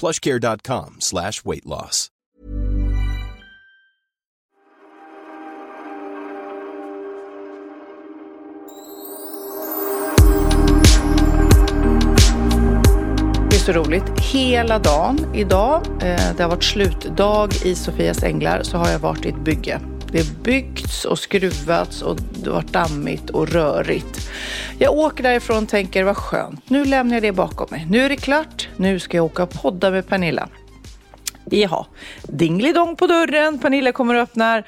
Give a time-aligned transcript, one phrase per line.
[0.00, 2.10] plushcare.com slash weight loss.
[13.50, 14.04] Det är så roligt.
[14.32, 19.24] Hela dagen idag, eh, det har varit slutdag i Sofias Änglar, så har jag varit
[19.24, 19.80] i ett bygge.
[20.14, 24.30] Det har byggts och skruvats och det har varit dammigt och rörigt.
[24.78, 26.70] Jag åker därifrån och tänker vad skönt.
[26.70, 27.86] Nu lämnar jag det bakom mig.
[27.90, 28.68] Nu är det klart.
[28.76, 30.48] Nu ska jag åka och podda med Pernilla.
[31.44, 31.86] Jaha,
[32.22, 33.58] dingelidong på dörren.
[33.58, 34.66] Pernilla kommer och öppnar.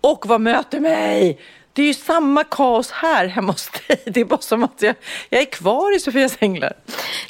[0.00, 1.38] Och vad möter mig?
[1.72, 4.02] Det är ju samma kaos här hemma hos dig.
[4.04, 4.94] Det är bara som att jag,
[5.28, 6.72] jag är kvar i Sofias Änglar.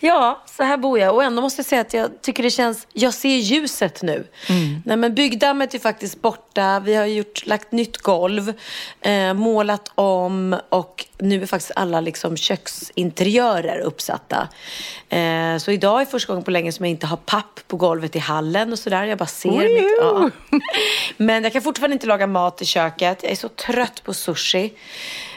[0.01, 1.15] Ja, så här bor jag.
[1.15, 2.87] Och ändå måste jag säga att jag tycker det känns...
[2.93, 4.27] Jag ser ljuset nu.
[4.49, 4.83] Mm.
[4.85, 6.81] Nej, men byggdammet är faktiskt borta.
[6.81, 8.53] Vi har gjort, lagt nytt golv,
[9.01, 14.49] eh, målat om och nu är faktiskt alla liksom köksinteriörer uppsatta.
[15.09, 18.17] Eh, så idag är första gången på länge som jag inte har papp på golvet
[18.17, 19.05] i hallen och sådär.
[19.05, 19.99] Jag bara ser mitt...
[20.01, 20.31] Ja.
[21.17, 23.19] Men jag kan fortfarande inte laga mat i köket.
[23.23, 24.73] Jag är så trött på sushi.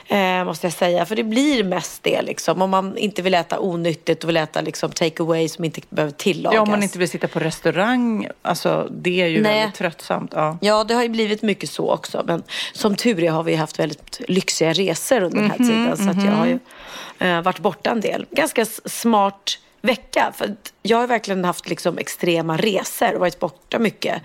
[0.07, 1.05] Eh, måste jag säga.
[1.05, 2.61] För det blir mest det liksom.
[2.61, 6.13] Om man inte vill äta onyttigt och vill äta liksom take away som inte behöver
[6.13, 6.55] tillagas.
[6.55, 9.59] Ja, om man inte vill sitta på restaurang, alltså det är ju Nej.
[9.59, 10.31] väldigt tröttsamt.
[10.35, 10.57] Ja.
[10.61, 12.23] Ja, det har ju blivit mycket så också.
[12.27, 15.97] Men som tur är har vi haft väldigt lyxiga resor under den här Mhm, tiden.
[15.97, 16.59] Så att jag har ju
[17.19, 18.25] eh, varit borta en del.
[18.31, 20.31] Ganska smart vecka.
[20.35, 24.21] För jag har verkligen haft liksom extrema resor och varit borta mycket.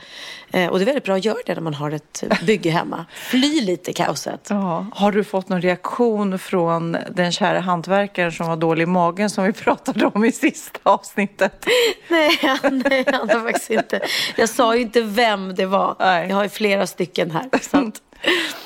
[0.50, 3.06] Eh, och det är väldigt bra att göra det när man har ett bygge hemma.
[3.14, 4.46] Fly lite kaoset.
[4.50, 4.86] Ja.
[4.94, 9.44] Har du fått någon reaktion från den kära hantverkaren som var dålig i magen som
[9.44, 11.66] vi pratade om i sista avsnittet?
[12.08, 14.00] Nej, nej, han har faktiskt inte.
[14.36, 15.96] Jag sa ju inte vem det var.
[15.98, 16.28] Nej.
[16.28, 17.48] Jag har ju flera stycken här.
[17.62, 18.02] Så att,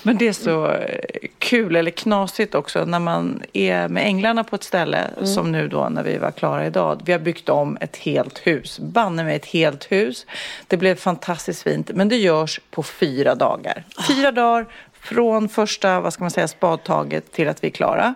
[0.03, 0.99] Men det är så eh,
[1.39, 5.89] kul, eller knasigt också, när man är med änglarna på ett ställe, som nu då
[5.89, 7.03] när vi var klara idag.
[7.05, 10.27] Vi har byggt om ett helt hus, banne med ett helt hus.
[10.67, 13.85] Det blev fantastiskt fint, men det görs på fyra dagar.
[14.09, 18.15] Fyra dagar från första, vad ska man säga, spadtaget till att vi är klara.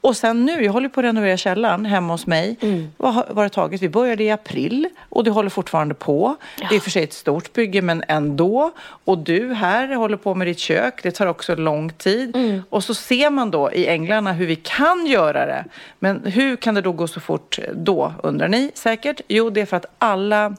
[0.00, 2.56] Och sen nu, jag håller på att renovera källaren hemma hos mig.
[2.96, 3.82] Vad har vad har det tagit?
[3.82, 6.36] Vi började i april och det håller fortfarande på.
[6.70, 8.70] Det är för sig ett stort bygge men ändå.
[9.04, 11.02] Och du här håller på med ditt kök.
[11.02, 12.36] Det tar också lång tid.
[12.70, 15.64] Och så ser man då i Änglarna hur vi kan göra det.
[15.98, 19.20] Men hur kan det då gå så fort då, undrar ni säkert?
[19.28, 20.56] Jo, det är för att alla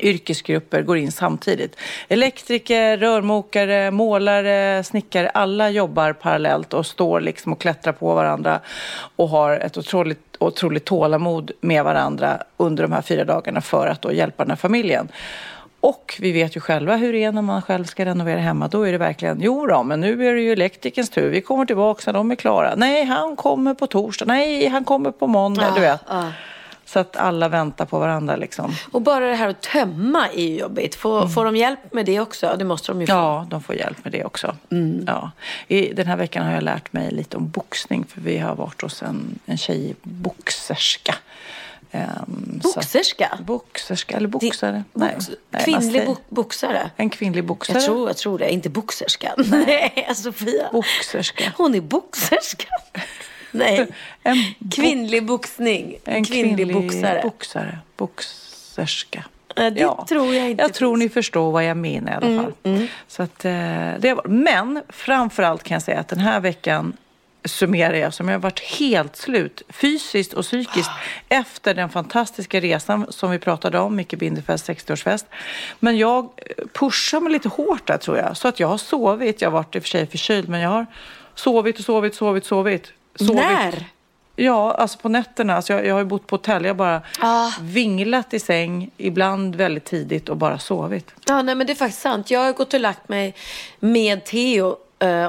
[0.00, 1.76] yrkesgrupper går in samtidigt.
[2.08, 8.60] Elektriker, rörmokare, målare, snickare, alla jobbar parallellt och står liksom och klättrar på varandra
[9.16, 14.02] och har ett otroligt, otroligt tålamod med varandra under de här fyra dagarna för att
[14.02, 15.08] då hjälpa den här familjen.
[15.80, 18.68] Och vi vet ju själva hur det är när man själv ska renovera hemma.
[18.68, 21.30] Då är det verkligen, jo då, men nu är det ju elektrikerns tur.
[21.30, 22.74] Vi kommer tillbaka när de är klara.
[22.76, 24.24] Nej, han kommer på torsdag.
[24.24, 25.72] Nej, han kommer på måndag.
[25.74, 26.00] du vet.
[26.08, 26.32] ja.
[26.88, 28.74] Så att alla väntar på varandra liksom.
[28.92, 30.94] Och bara det här att tömma är ju jobbigt.
[30.94, 32.56] Får, får de hjälp med det också?
[32.58, 33.12] Det måste de ju få.
[33.12, 34.56] Ja, de får hjälp med det också.
[35.06, 35.30] Ja.
[35.68, 38.82] I, den här veckan har jag lärt mig lite om boxning för vi har varit
[38.82, 41.14] hos en, en tjej boxerska.
[41.90, 43.38] Ehm, så- Boxerska?
[43.42, 44.84] Boxerska eller boxare.
[44.92, 46.90] Nej, Box, nej, kvinnlig bo, boxare?
[46.96, 47.78] En kvinnlig boxare.
[47.78, 48.50] Jag tror, jag tror det.
[48.50, 49.34] Inte boxerska.
[49.36, 50.68] Nej, Sofia.
[50.72, 51.52] Boxerska.
[51.56, 52.66] Hon är boxerska.
[53.58, 53.86] Nej.
[54.22, 55.96] En bo- Kvinnlig boxning.
[56.04, 57.20] En kvinnlig, boxare.
[57.22, 57.78] boxare.
[57.96, 59.24] Boxerska.
[59.56, 62.52] Ja, det tror jag inte Jag tror ni förstår vad jag menar i alla fall.
[63.08, 63.52] Så att, eh,
[63.98, 66.96] det var, men framförallt kan jag säga att den här veckan
[67.44, 70.90] summerar jag som jag har varit helt slut fysiskt och psykiskt
[71.28, 75.24] efter den fantastiska resan som vi pratade om, Micke Bindefelds 60-årsfest.
[75.80, 78.36] Men jag eh, pushar mig lite hårt där tror jag.
[78.36, 80.70] Så att jag har sovit, jag har varit i och för sig förkyld, men jag
[80.70, 80.86] har
[81.34, 82.92] sovit och sovit, sovit, sovit.
[83.18, 83.34] Sovit.
[83.34, 83.84] När?
[84.36, 85.54] Ja, alltså på nätterna.
[85.56, 86.64] Alltså jag, jag har ju bott på hotell.
[86.64, 87.50] Jag har bara Ah.
[87.60, 91.10] vinglat i säng, ibland väldigt tidigt och bara sovit.
[91.26, 92.30] Ja, nej, men det är faktiskt sant.
[92.30, 93.34] Jag har gått och lagt mig
[93.80, 94.76] med Theo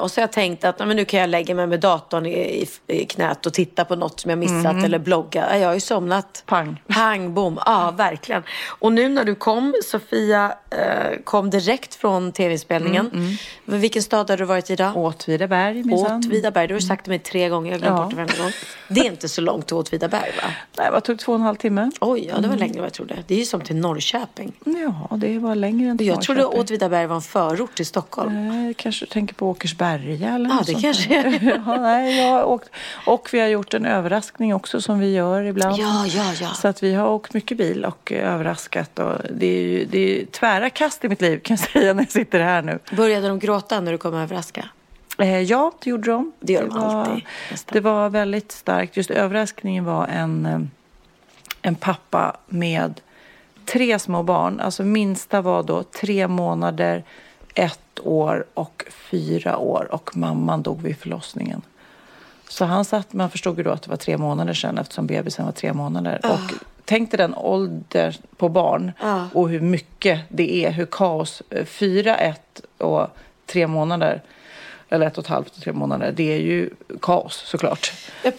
[0.02, 2.68] och så har jag tänkt att men nu kan jag lägga mig med datorn i,
[2.88, 5.48] i, knät och titta på något som jag missat eller blogga.
[5.52, 6.44] Ja, Jag har ju somnat.
[6.46, 6.82] Pang.
[6.88, 7.60] Pang, bom.
[7.66, 8.44] Ja, verkligen.
[8.68, 13.38] Och nu när du kom, Sofia eh, kom direkt från tv-inspelningen.
[13.66, 14.98] Vilken stad har du varit i idag?
[14.98, 16.20] Åtvidaberg minsann.
[16.20, 16.68] Åtvidaberg.
[16.68, 17.72] Du har sagt det mig tre gånger.
[17.72, 18.04] Jag glömde Ja.
[18.04, 18.52] bort det varje gång.
[18.90, 20.52] Det är inte så långt till Åtvidaberg, va?
[20.78, 21.92] Nej, vad tog två och en halv timme?
[22.02, 23.24] Oj, ja, det var längre än vad jag trodde.
[23.28, 24.54] Det är ju som till Norrköping.
[24.66, 26.62] Ja, det var längre än till Jag trodde Norrköping.
[26.62, 28.48] Åtvidaberg var en förort till Stockholm.
[28.48, 31.62] Nej, kanske du tänker på Åkersberga eller Ja, något det sånt kanske är.
[31.66, 32.70] ja, nej, jag har åkt.
[33.06, 35.80] Och vi har gjort en överraskning också som vi gör ibland.
[35.80, 36.50] Ja, ja, ja.
[36.50, 39.00] Så att vi har åkt mycket bil och eh, överraskat.
[39.00, 42.04] Och det, är ju, det är tvära kast i mitt liv kan jag säga när
[42.04, 42.80] jag sitter här nu.
[42.92, 44.66] Började de gråta när du kom överraska?
[45.20, 46.32] Eh, ja, det gjorde de.
[46.40, 47.74] Det gör de var, alltid, nästan.
[47.74, 48.98] Det var väldigt starkt.
[48.98, 50.60] Just överraskningen var en, eh,
[51.62, 53.02] en pappa med
[53.66, 54.60] tre små barn.
[54.60, 57.04] Alltså minsta var då tre månader,
[57.56, 59.88] ett år och fyra år.
[59.92, 61.62] Och mamman dog vid förlossningen.
[62.48, 65.46] Så han satt, man förstod ju då att det var tre månader sedan eftersom bebisen
[65.46, 66.20] var tre månader.
[66.24, 66.34] Ah.
[66.34, 66.40] Och
[66.86, 68.92] tänk dig den ålder på barn
[69.34, 71.44] och hur mycket det är, hur kaos.
[71.50, 73.08] eh, Fyra, ett och
[73.46, 74.22] tre månader.
[74.92, 76.12] Eller ett och ett halvt och tre månader.
[76.12, 76.70] Det är ju
[77.02, 77.92] kaos såklart.
[78.24, 78.32] Ja,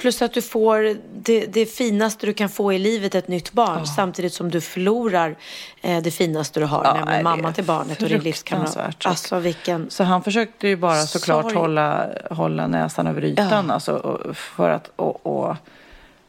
[0.00, 3.86] plus att du får det, det finaste du kan få i livet, ett nytt barn.
[3.86, 5.36] Samtidigt som du förlorar
[5.82, 9.06] eh, det finaste du har, Ja, nämligen mamman till barnet och din livskamrat.
[9.06, 9.90] Alltså vilken...
[9.90, 13.70] Så han försökte ju bara såklart hålla, hålla näsan över ytan.
[13.70, 14.90] Alltså, och- för att...
[14.96, 15.56] Och, och,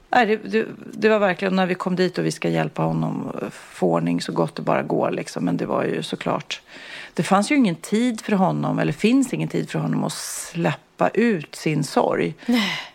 [0.09, 3.31] nej, det, det, det var verkligen när vi kom dit och vi ska hjälpa honom
[3.51, 5.11] få ordning så gott det bara går.
[5.11, 5.45] Liksom.
[5.45, 6.61] Men det var ju såklart...
[7.13, 11.09] Det fanns ju ingen tid för honom, eller finns ingen tid för honom att släppa
[11.09, 12.35] ut sin sorg.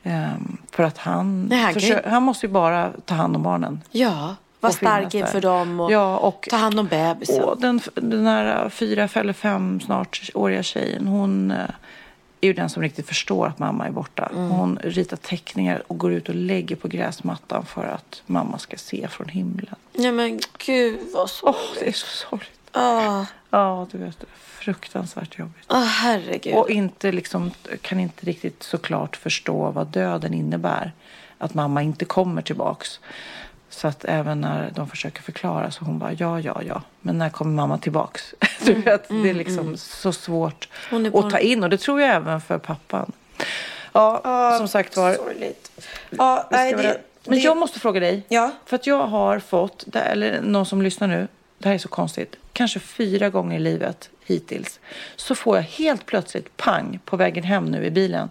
[0.03, 3.37] Ehm, för att han, Nej, han kan ju- försö- han måste ju bara ta hand
[3.37, 3.81] om barnen.
[3.91, 7.43] Ja, var Och finnas stark inför dem och, Ja, och- ta hand om bebisen.
[7.45, 11.57] Och den, den här fyra eller fem snart åriga tjejen, hon eh,
[12.41, 14.31] är ju den som riktigt förstår att mamma är borta.
[14.35, 14.51] Mm.
[14.51, 19.09] Hon ritar teckningar och går ut och lägger på gräsmattan för att mamma ska se
[19.11, 19.75] från himlen.
[19.93, 21.47] Ja men gud vad så...
[21.49, 22.51] Åh, det är så sorgligt.
[22.77, 25.65] Åh, Ja, du vet, det är fruktansvärt jobbigt.
[25.69, 26.55] åh, herregud.
[26.55, 27.51] Och inte liksom,
[27.81, 30.93] kan inte riktigt såklart förstå vad döden innebär.
[31.39, 33.01] Att mamma inte kommer tillbaks.
[33.71, 36.83] Så att även när de försöker förklara så hon bara ja, ja, ja.
[37.01, 38.35] Men när kommer mamma tillbaks?
[38.65, 41.63] Du vet, det är liksom så svårt Mm, är bara- att ta in.
[41.65, 43.13] Och det tror jag även för pappan.
[43.93, 45.15] Ja, som sagt var.
[45.15, 45.71] Sorgligt.
[46.11, 48.23] Ja, vi nej, det, Men det- jag måste fråga dig.
[48.29, 48.51] Ja.
[48.67, 52.37] För att jag har fått, eller någon som lyssnar nu, det här är så konstigt,
[52.53, 54.81] kanske fyra gånger i livet hittills,
[55.17, 58.31] så får jag helt plötsligt pang på vägen hem nu i bilen,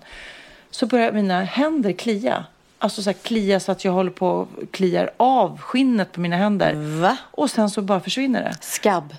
[0.72, 2.46] så börjar mina händer klia.
[2.78, 6.36] Alltså så här klia så att jag håller på och kliar av skinnet på mina
[6.36, 6.74] händer.
[7.02, 7.18] Va?
[7.32, 8.56] Och sen så bara försvinner det.
[8.62, 9.16] Skabb.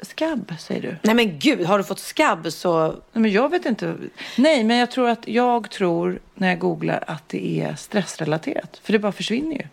[0.00, 0.96] Skabb, säger du?
[1.02, 2.88] Nej men gud, har du fått skabb så...
[2.88, 3.94] Nej, men jag vet inte.
[4.38, 8.80] Nej, men jag tror att jag tror när jag googlar att det är stressrelaterat.
[8.82, 9.66] För det bara försvinner ju.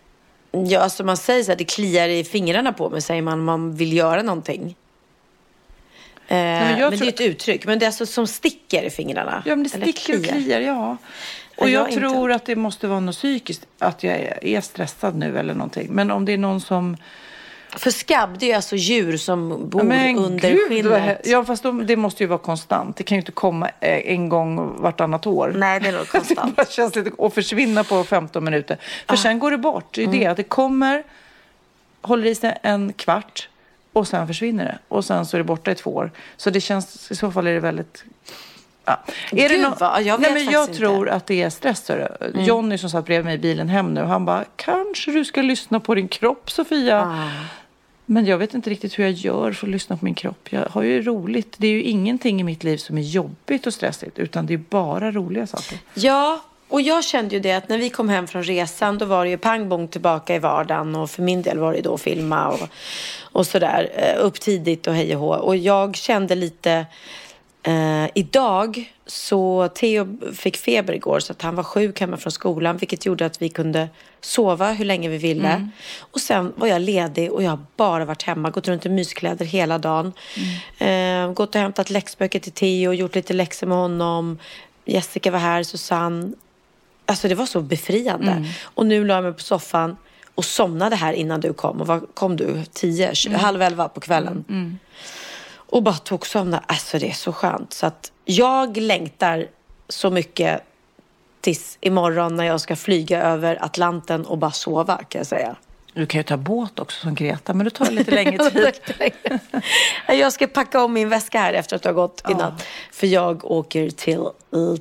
[0.52, 3.74] Ja, alltså man säger så här, det kliar i fingrarna på mig, säger man man
[3.74, 4.76] vill göra någonting.
[6.28, 7.66] Eh, men men jag det tror- är ett uttryck.
[7.66, 9.42] Men det är alltså som sticker i fingrarna.
[9.46, 10.96] Ja, men det sticker och kliar, ja.
[11.56, 12.00] Och jag jag, inte.
[12.00, 15.88] tror att det måste vara något psykiskt, att jag är stressad nu eller någonting.
[15.90, 16.96] Men om det är någon som...
[17.76, 21.20] För skabb, det är alltså djur som bor men under gud, skinnet.
[21.24, 22.96] Ja, fast de, det måste ju vara konstant.
[22.96, 25.52] Det kan ju inte komma eh, en gång vartannat år.
[25.56, 26.56] Nej, det är nog det konstant.
[26.56, 27.10] bara känns lite...
[27.18, 28.76] Och försvinna på 15 minuter.
[29.06, 29.12] Ah.
[29.12, 29.94] För sen går det bort.
[29.94, 30.18] Det är Mm.
[30.20, 31.02] det, att det kommer,
[32.02, 33.48] håller i sig en kvart
[33.92, 34.78] och sen försvinner det.
[34.88, 36.10] Och sen så är det borta i två år.
[36.36, 38.04] Så det känns, i så fall är det väldigt...
[38.84, 38.92] Ja.
[39.32, 41.02] Är det Gud, nå- vad- jag Nej, vet men jag tror inte.
[41.02, 41.16] Mm.
[41.16, 41.88] att det är stress.
[41.88, 42.08] hörru.
[42.42, 45.80] Johnny som satt bredvid mig i bilen hem nu, han bara, kanske du ska lyssna
[45.80, 47.00] på din kropp Sofia.
[47.02, 47.28] Ah.
[48.06, 50.48] Men jag vet inte riktigt hur jag gör för att lyssna på min kropp.
[50.50, 51.54] Jag har ju roligt.
[51.58, 54.62] Det är ju ingenting i mitt liv som är jobbigt och stressigt, utan det är
[54.70, 55.78] bara roliga saker.
[55.94, 59.24] Ja, och jag kände ju det att när vi kom hem från resan då var
[59.24, 62.00] det ju pang bong tillbaka i vardagen och för min del var det då att
[62.00, 62.68] filma och,
[63.22, 63.90] och sådär.
[63.94, 65.34] Eh, upp tidigt och hej och hå.
[65.34, 66.86] Och jag kände lite
[67.62, 72.76] eh, idag så Theo fick feber igår så att han var sjuk hemma från skolan
[72.76, 73.88] vilket gjorde att vi kunde
[74.20, 75.68] sova hur länge vi ville.
[75.98, 79.44] Och sen var jag ledig och jag har bara varit hemma, gått runt i myskläder
[79.44, 80.12] hela dagen.
[80.78, 84.38] Eh, gått och hämtat läxböcker till Theo, gjort lite läxor med honom.
[84.84, 86.32] Jessica var här, Susanne.
[87.06, 88.30] Alltså det var så befriande.
[88.62, 89.96] Och nu la jag mig på soffan
[90.34, 91.80] och somnade här innan du kom.
[91.80, 92.62] Och vad kom du?
[92.72, 94.44] Tio, tjugo, halv elva på kvällen.
[95.72, 96.56] Och bara tog sömn.
[96.66, 97.72] Alltså det är så skönt.
[97.72, 99.46] Så att jag längtar
[99.88, 100.62] så mycket
[101.42, 105.56] nattis imorgon när jag ska flyga över Atlanten och bara sova kan jag säga.
[105.94, 109.02] Du kan ju ta båt också som Greta, men det tar lite längre tid.
[110.08, 112.64] jag ska packa om min väska här efter att ha gått i natt.
[112.92, 114.24] För jag åker till,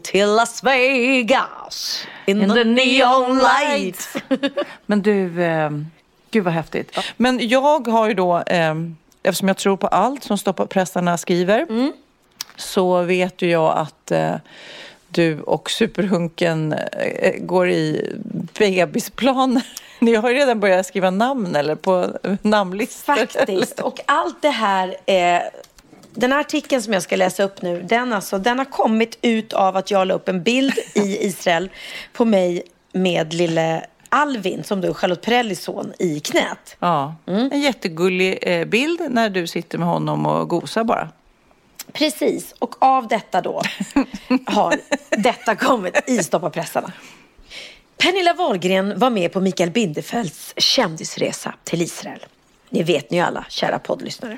[0.01, 2.07] till Las Vegas.
[2.25, 4.23] In, In the, the neon neon light.
[4.85, 5.69] Men du, eh,
[6.31, 6.97] gud vad häftigt.
[7.17, 8.75] Men jag har ju då, eh,
[9.23, 11.67] eftersom jag tror på allt som stoppapressarna skriver,
[12.55, 14.35] så vet ju jag att eh,
[15.07, 18.15] du och superhunken eh, går i
[18.59, 19.63] bebisplaner.
[19.99, 22.09] Ni har ju redan börjat skriva namn eller på
[22.41, 23.15] namnlistor.
[23.15, 23.79] Faktiskt.
[23.79, 25.41] Och allt det här eh,
[26.13, 29.53] den här artikeln som jag ska läsa upp nu, den, alltså, den har kommit ut
[29.53, 31.69] av att jag la upp en bild i Israel
[32.13, 32.63] på mig
[32.93, 36.75] med lille Alvin, som är Charlotte Perrellis son, i knät.
[36.79, 41.09] Ja, en jättegullig eh, bild när du sitter med honom och gosar bara.
[41.93, 43.61] Precis, och av detta då
[44.45, 44.75] har
[45.09, 46.91] detta kommit i stoppapressarna.
[47.97, 52.25] Pernilla Wahlgren var med på Mikael Bindefelds kändisresa till Israel.
[52.69, 54.37] Ni vet ni alla, kära poddlyssnare.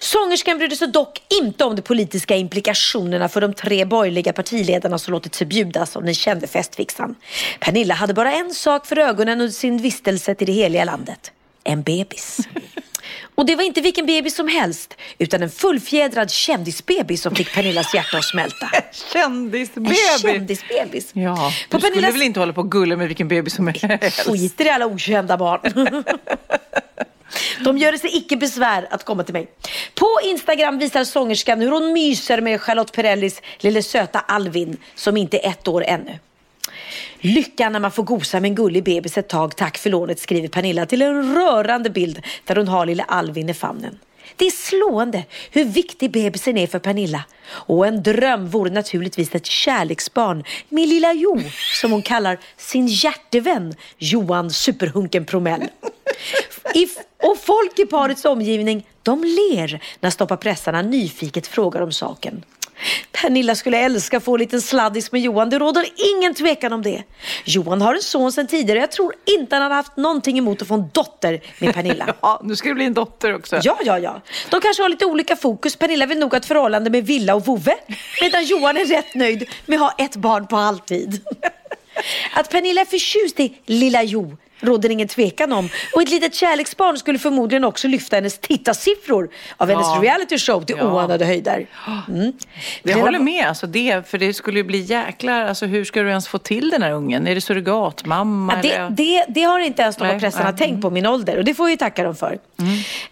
[0.00, 5.12] Sångerskan brydde sig dock inte om de politiska implikationerna för de tre borgerliga partiledarna som
[5.12, 7.14] låtit sig bjudas av den kände festfixaren.
[7.60, 11.32] Pernilla hade bara en sak för ögonen under sin vistelse till det heliga landet.
[11.64, 12.38] En bebis.
[13.34, 17.94] Och det var inte vilken bebis som helst, utan en fullfjädrad kändisbebis som fick Pernillas
[17.94, 18.70] hjärta att smälta.
[18.76, 18.82] En
[19.12, 20.20] Kändisbebis!
[20.22, 21.10] kändisbebis.
[21.12, 23.66] Ja, På du skulle Pernillas- väl inte hålla på och gulla med vilken bebis som
[23.66, 24.26] helst?
[24.26, 26.04] Skiter i alla okända barn.
[27.64, 29.48] De gör sig icke besvär att komma till mig.
[29.94, 35.38] På Instagram visar sångerskan hur hon myser med Charlotte Perrellis lille söta Alvin som inte
[35.38, 36.18] är ett år ännu.
[37.20, 40.48] Lyckan när man får gosa med en gullig bebis ett tag, tack för lånet, skriver
[40.48, 43.98] Pernilla till en rörande bild där hon har lille Alvin i famnen.
[44.36, 47.24] Det är slående hur viktig bebisen är för Pernilla.
[47.48, 51.40] Och en dröm vore naturligtvis ett kärleksbarn med lilla Jo,
[51.80, 55.68] som hon kallar sin hjärtevän Johan Superhunken Promell.
[56.74, 56.88] I,
[57.22, 62.44] och folk i parets omgivning, de ler när Stoppa pressarna nyfiket frågar om saken.
[63.12, 65.86] Pernilla skulle älska att få en liten sladdis med Johan, det råder
[66.16, 67.02] ingen tvekan om det.
[67.44, 70.68] Johan har en son sedan tidigare jag tror inte han hade haft någonting emot att
[70.68, 72.14] få en dotter med Pernilla.
[72.22, 73.60] Ja, nu ska det bli en dotter också.
[73.62, 74.20] Ja, ja, ja.
[74.50, 75.76] De kanske har lite olika fokus.
[75.76, 77.74] Pernilla vill nog ha ett förhållande med Villa och Vove.
[78.20, 81.20] Medan Johan är rätt nöjd med att ha ett barn på halvtid.
[82.34, 85.68] Att Pernilla är förtjust i lilla Jo råder ingen tvekan om.
[85.94, 90.00] Och ett litet kärleksbarn skulle förmodligen också lyfta hennes tittarsiffror av hennes Ja.
[90.02, 90.92] reality show till Ja.
[90.92, 91.66] oanade höjder.
[92.08, 92.32] Mm.
[92.82, 96.08] Jag håller med, alltså det, för det skulle ju bli jäklar, alltså hur ska du
[96.08, 97.26] ens få till den här ungen?
[97.26, 98.52] Är det surrogatmamma?
[98.54, 98.90] Ja, det, eller?
[98.90, 100.58] det, det har inte ens Nej, pressarna nej.
[100.58, 102.32] tänkt på min ålder och det får jag ju tacka dem för.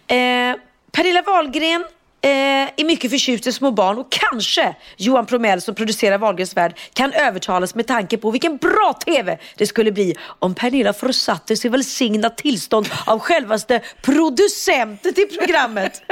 [0.07, 0.55] Eh,
[0.91, 1.85] Pernilla Wahlgren
[2.21, 2.29] eh,
[2.77, 7.13] är mycket förtjust i små barn och kanske Johan Promell som producerar Wahlgrens värld kan
[7.13, 12.37] övertalas med tanke på vilken bra TV det skulle bli om Pernilla försattes i välsignat
[12.37, 16.01] tillstånd av självaste producenten till programmet.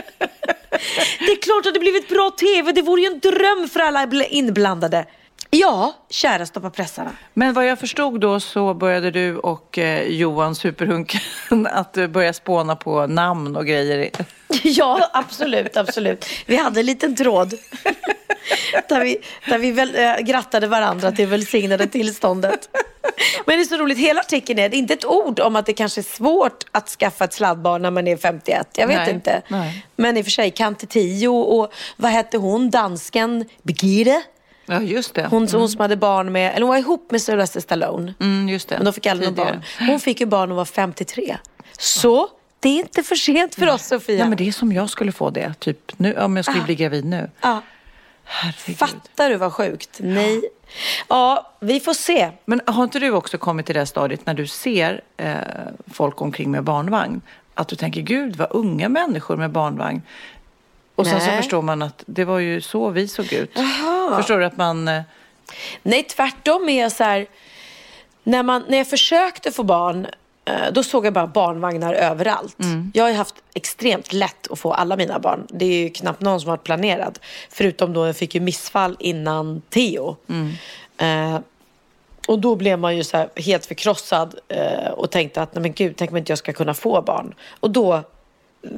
[1.20, 4.06] Det är klart att det blivit bra TV, det vore ju en dröm för alla
[4.06, 5.06] bl- inblandade.
[5.52, 7.12] Ja, kära Stoppa pressarna.
[7.34, 11.22] Men vad jag förstod då så började du och eh, Johan Superhunken
[11.68, 14.10] att eh, börja spåna på namn och grejer.
[14.64, 16.26] Ja, absolut, absolut.
[16.46, 17.50] Vi hade en liten tråd
[18.90, 22.70] där vi, där vi väl, äh, grattade varandra till välsignade tillståndet.
[23.46, 26.02] Men det är så roligt, hela artikeln är inte ett ord om att det kanske
[26.02, 28.68] är svårt att skaffa ett sladdbarn när man är 51.
[28.76, 29.42] Jag vet Nej, inte.
[29.48, 29.86] nej.
[29.96, 34.24] Men i och för sig, Kante Tio och vad hette hon, dansken Birgitte?
[34.70, 35.28] Ja, just det.
[35.28, 38.14] Hon, hon som hade barn med, eller hon var ihop med Sylvester Stallone.
[38.20, 38.76] Mm, just det.
[38.76, 39.52] Men de fick aldrig Tidigare.
[39.80, 39.88] barn.
[39.90, 41.38] Hon fick ju barn när hon var 53.
[41.80, 42.28] Så
[42.60, 44.18] det är inte för sent för oss Sofia.
[44.20, 46.76] Nej, men det är som jag skulle få det, typ nu, om jag skulle bli
[46.76, 47.30] gravid nu.
[47.42, 47.62] Ja.
[48.24, 48.78] Herregud.
[48.78, 49.98] Fattar du vad sjukt?
[50.00, 50.42] Nej.
[51.08, 52.32] Ja, vi får se.
[52.46, 55.36] Men har inte du också kommit till det stadiet när du ser eh,
[55.94, 57.22] folk omkring med barnvagn?
[57.54, 60.02] Att du tänker, gud vad unga människor med barnvagn.
[61.00, 63.52] Och sen så förstår man att det var ju så vi såg ut.
[64.18, 64.88] Förstår du att man...
[64.88, 65.02] Eh,
[65.84, 67.28] Nej, tvärtom är jag så här.
[68.24, 70.08] När, man, när jag försökte få barn,
[70.46, 72.58] eh, då såg jag bara barnvagnar överallt.
[72.94, 75.48] Jag har ju haft extremt lätt att få alla mina barn.
[75.50, 77.20] Det är ju knappt någon som har varit planerad.
[77.50, 80.16] Förutom då jag fick ju missfall innan Theo.
[80.98, 81.40] Eh,
[82.28, 85.74] och då blev man ju så här helt förkrossad eh, och tänkte att nej men
[85.74, 87.34] gud, tänk om inte jag ska kunna få barn.
[87.60, 88.04] Och då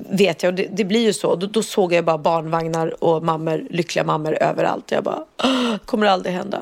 [0.09, 1.35] vet jag, och det, det blir ju så.
[1.35, 4.91] Då, då såg jag bara barnvagnar och mammor, lyckliga mammor överallt.
[4.91, 6.61] Jag bara, "Åh, kommer aldrig hända.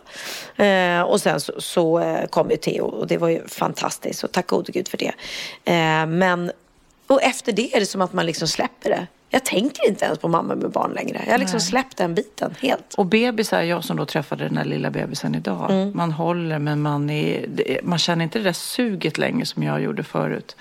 [0.55, 4.23] Eh, och sen så, så eh, kom ju Theo och det var ju fantastiskt.
[4.23, 5.13] Och tack gode gud för det.
[5.65, 6.51] Eh, men
[7.07, 9.07] Och efter det är det som att man liksom släpper det.
[9.31, 11.21] Jag tänker inte ens på mamma med barn längre.
[11.25, 12.93] Jag har liksom släppt den biten helt.
[12.97, 15.71] Och bebisar, jag som då träffade den här lilla bebisen idag.
[15.71, 15.91] Mm.
[15.95, 20.03] Man håller men man, är, man känner inte det där suget längre som jag gjorde
[20.03, 20.55] förut.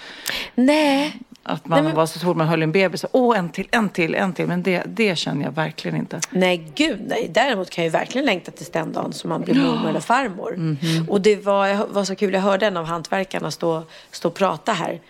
[0.55, 1.15] Nej,
[1.49, 3.05] Att man Nej, men- var så fort man höll en bebis.
[3.12, 4.47] Åh, en till, en till, en till.
[4.47, 6.21] Men det, det känner jag verkligen inte.
[6.31, 7.31] Nej, gud nej.
[7.35, 10.76] Däremot kan jag ju verkligen längta till den dagen som man blir mormor eller farmor.
[11.09, 14.73] Och det var, var så kul, jag hörde en av hantverkarna stå, stå och prata
[14.73, 15.00] här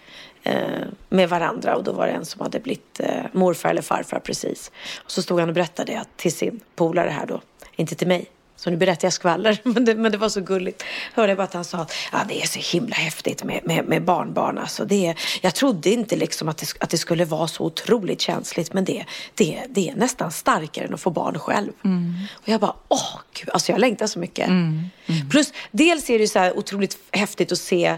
[0.42, 0.54] eh,
[1.09, 1.76] med varandra.
[1.76, 4.71] Och då var det en som hade blivit eh, morfar eller farfar precis.
[5.04, 7.40] Och så stod han och berättade det till sin polare här då.
[7.76, 8.26] Inte till mig.
[8.60, 10.82] Så nu berättar jag skvaller, men det, men det var så gulligt.
[11.14, 13.84] Hörde jag bara att han sa att ja, det är så himla häftigt med, med,
[13.84, 14.58] med barnbarn.
[14.58, 18.20] Alltså det, är- jag trodde inte liksom att, det, att det skulle vara så otroligt
[18.20, 21.72] känsligt, men det, det, det är nästan starkare än att få barn själv.
[22.32, 24.48] Och jag bara, åh gud, alltså jag längtar så mycket.
[25.30, 27.96] Plus, dels är det så här otroligt häftigt att se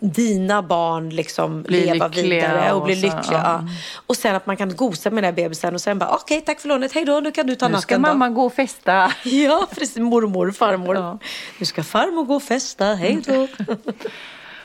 [0.00, 3.22] dina barn liksom Bli leva vidare och och bli lyckliga.
[3.30, 3.42] ja.
[3.44, 3.68] Ja.
[4.06, 6.60] Och sen att man kan gosa med den här bebisen och sen bara, okej, tack
[6.60, 8.00] för lånet, hej då, nu kan du ta Nu natten ska då.
[8.00, 9.12] mamma gå och festa.
[9.24, 9.96] Ja, precis.
[9.96, 10.96] Mormor, farmor.
[10.96, 11.18] Ja.
[11.58, 12.84] Nu ska farmor gå och festa.
[12.84, 13.48] Hej då.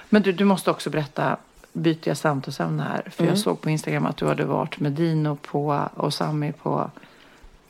[0.10, 1.38] Men du, du måste också berätta,
[1.74, 3.04] byter jag samtalsämne här.
[3.12, 3.34] För Mm.
[3.36, 6.92] jag såg på Instagram att du hade varit med Dino på, och Sami på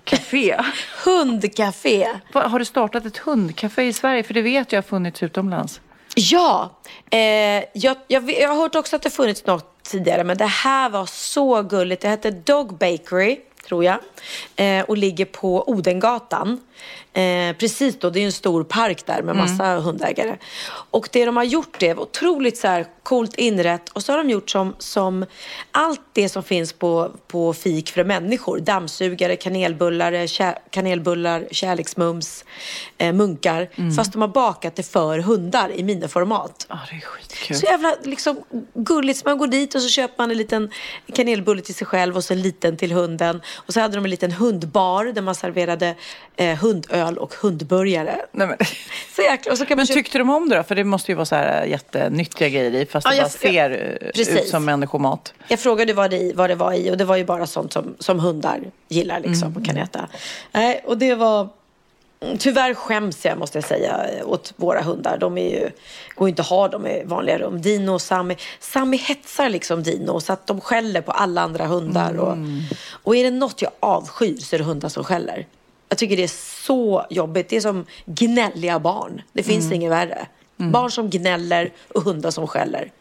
[0.03, 0.56] café.
[1.06, 2.08] Hundcafé.
[2.34, 4.24] Har du startat ett hundcafé i Sverige?
[4.24, 5.82] För det vet jag har funnits utomlands.
[6.15, 6.80] Ja,
[7.12, 7.20] eh,
[7.74, 11.06] jag, jag, jag har hört också att det funnits något tidigare, men det här var
[11.06, 12.01] så gulligt.
[12.01, 13.98] Det hette Dog Bakery, tror jag,
[14.56, 16.60] eh, och ligger på Odengatan.
[17.13, 20.38] Eh, precis då, det är en stor park där med massa hundägare.
[20.91, 24.18] Och det de har gjort det var otroligt så här coolt inrätt och så har
[24.18, 25.25] de gjort som, som
[25.72, 28.60] allt det som finns på, på fik för människor.
[28.60, 32.46] Dammsugare, kanelbullar, kä, kanelbullar kärleksmums,
[32.98, 33.70] eh, munkar.
[33.96, 36.65] Fast de har bakat det för hundar i miniformat.
[36.70, 37.58] Ja, det är skitkul.
[37.58, 39.20] Så jävla liksom, gulligt.
[39.20, 40.72] Så man går dit och så köper man en liten
[41.13, 43.41] kanelbulle till sig själv och så en liten till hunden.
[43.65, 45.96] Och så hade de en liten hundbar där man serverade
[46.36, 48.15] eh, hundöl och hundburgare.
[48.32, 48.58] Nej, men,
[49.15, 50.63] Så jäkla, och så kan man men köpa- tyckte de om det då?
[50.63, 52.86] För det måste ju vara så här jättenyttiga grejer i.
[52.86, 54.41] Fast Ja, det jag- bara ser eh, precis.
[54.41, 55.34] ut som människomat.
[55.48, 57.74] Jag frågade vad det, i- vad det var i och det var ju bara sånt
[57.74, 60.08] som, som hundar gillar liksom och kan äta.
[60.51, 61.50] Nej, och det var...
[62.22, 65.18] mm, Tyvärr skäms jag måste jag säga åt våra hundar.
[65.18, 65.70] De är ju,
[66.16, 67.62] går ju inte att ha dem i vanliga rum.
[67.62, 68.38] Dino och Sami.
[68.60, 72.18] Sami hetsar liksom Dino så att de skäller på alla andra hundar.
[72.18, 72.38] Och,
[72.92, 75.48] och är det något jag avskyr så är det hundar som skäller.
[75.90, 77.50] Jag tycker det är så jobbigt.
[77.50, 79.22] Det är som gnälliga barn.
[79.34, 80.27] Det finns inget värre.
[80.72, 82.92] Barn som gnäller och hundar som skäller.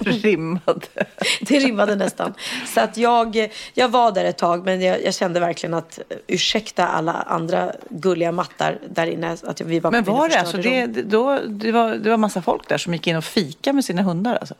[0.00, 0.86] Rimmade.
[1.40, 2.34] Det rimmade nästan.
[2.74, 6.86] Så att jag, jag var där ett tag men jag, jag kände verkligen att ursäkta
[6.88, 9.36] alla andra gulliga mattar där inne.
[9.42, 12.68] Att vi var Men var det alltså det- då, det, var, det var massa folk
[12.68, 14.54] där som gick in och fika med sina hundar alltså?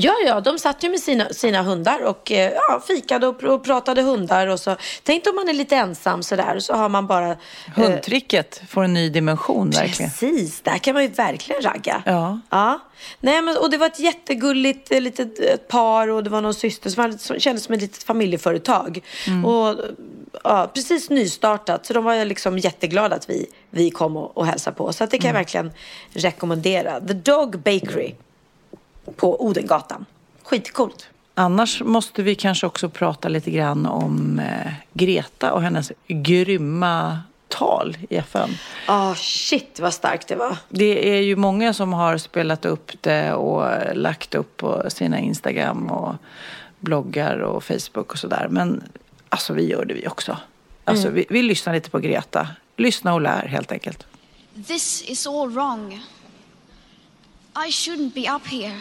[0.00, 3.64] Ja, ja, de satt ju med sina, sina hundar och eh, ja, fikade och, och
[3.64, 4.46] pratade hundar.
[4.46, 7.30] Och så, tänk om man är lite ensam sådär så har man bara...
[7.30, 7.36] eh,
[7.74, 10.10] Hundtricket får en ny dimension verkligen.
[10.10, 12.02] Precis, där kan man ju verkligen ragga.
[12.06, 12.40] Ja.
[12.50, 12.80] ja.
[13.20, 16.54] Nej, men, och det var ett jättegulligt eh, litet ett par och det var någon
[16.54, 19.04] syster som, hade, som kändes som ett litet familjeföretag.
[19.46, 19.74] Och,
[20.44, 24.76] ja, precis nystartat, så de var liksom jätteglada att vi, vi kom och, och hälsade
[24.76, 24.92] på.
[24.92, 25.72] Så det kan jag verkligen
[26.12, 27.00] rekommendera.
[27.00, 28.14] The Dog Bakery
[29.16, 30.06] på Odengatan.
[30.42, 31.08] Skitcoolt.
[31.34, 37.18] Annars måste vi kanske också prata lite grann om eh, Greta och hennes grymma
[37.48, 38.50] tal i FN.
[38.86, 40.56] Ah, shit vad starkt det var.
[40.68, 45.90] Det är ju många som har spelat upp det och lagt upp på sina Instagram
[45.90, 46.14] och
[46.80, 48.46] bloggar och Facebook och sådär.
[48.50, 48.82] Men
[49.28, 50.36] alltså vi gör det vi också.
[50.84, 52.48] Alltså vi, vi lyssnar lite på Greta.
[52.76, 54.06] Lyssna och lär helt enkelt.
[54.66, 55.92] This is all wrong.
[57.66, 58.80] I shouldn't be up here.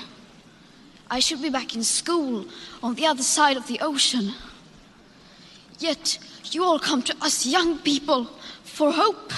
[1.09, 2.45] I should be back in school
[2.83, 4.33] on the other side of the ocean.
[5.79, 6.19] Yet
[6.51, 8.25] you all come to us young people
[8.63, 9.31] for hope.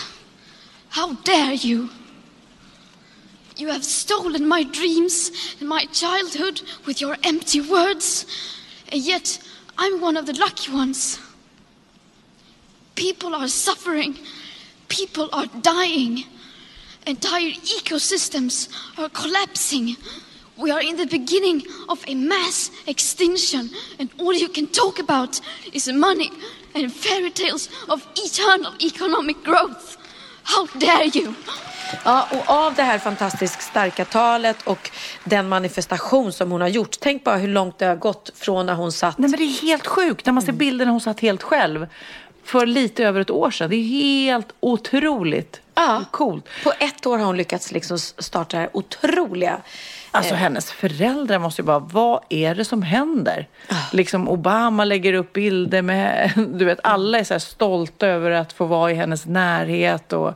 [0.89, 1.89] How dare you?
[3.57, 8.25] You have stolen my dreams and my childhood with your empty words,
[8.91, 9.39] and yet
[9.77, 11.19] I'm one of the lucky ones.
[12.95, 14.17] People are suffering.
[14.87, 16.23] People are dying.
[17.05, 19.95] Entire ecosystems are collapsing.
[20.61, 23.69] We are in the beginning of a mass extinction,
[23.99, 25.41] and all you can talk about
[25.71, 26.31] is money
[26.75, 29.97] and fairy tales of eternal economic growth.
[30.43, 31.33] How dare you!
[32.05, 34.91] Ja, och av det här fantastiskt starka talet och
[35.23, 36.95] den manifestation som hon har gjort.
[36.99, 39.61] Tänk bara hur långt det har gått från när hon satt Nej men det är
[39.61, 41.87] helt sjukt när man ser bilden när hon satt helt själv.
[42.43, 43.69] För lite över ett år sedan.
[43.69, 45.61] Det är helt otroligt.
[45.75, 46.05] Ja.
[46.11, 46.45] Coolt.
[46.63, 49.61] På ett år har hon lyckats liksom starta det här otroliga.
[50.11, 53.47] Alltså eh, hennes föräldrar måste ju bara, vad är det som händer?
[53.93, 58.53] Liksom Obama lägger upp bilder med, du vet alla är så här stolta över att
[58.53, 60.13] få vara i hennes närhet.
[60.13, 60.33] Och,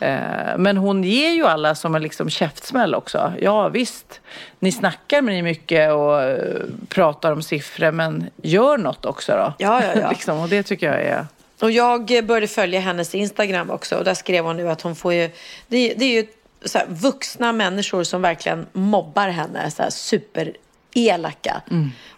[0.00, 3.32] eh, men hon ger ju alla som en liksom käftsmäll också.
[3.40, 4.20] Ja visst,
[4.58, 9.52] ni snackar med ni mycket och eh, pratar om siffror men gör något också då.
[9.58, 10.08] Ja, ja, ja.
[10.10, 11.26] liksom, och det tycker jag är...
[11.60, 15.12] Och jag började följa hennes Instagram också och där skrev hon nu att hon får
[15.12, 15.30] ju,
[15.68, 16.26] det, det är ju
[16.64, 20.52] så här, vuxna människor som verkligen mobbar henne, så här super
[20.94, 21.62] elaka.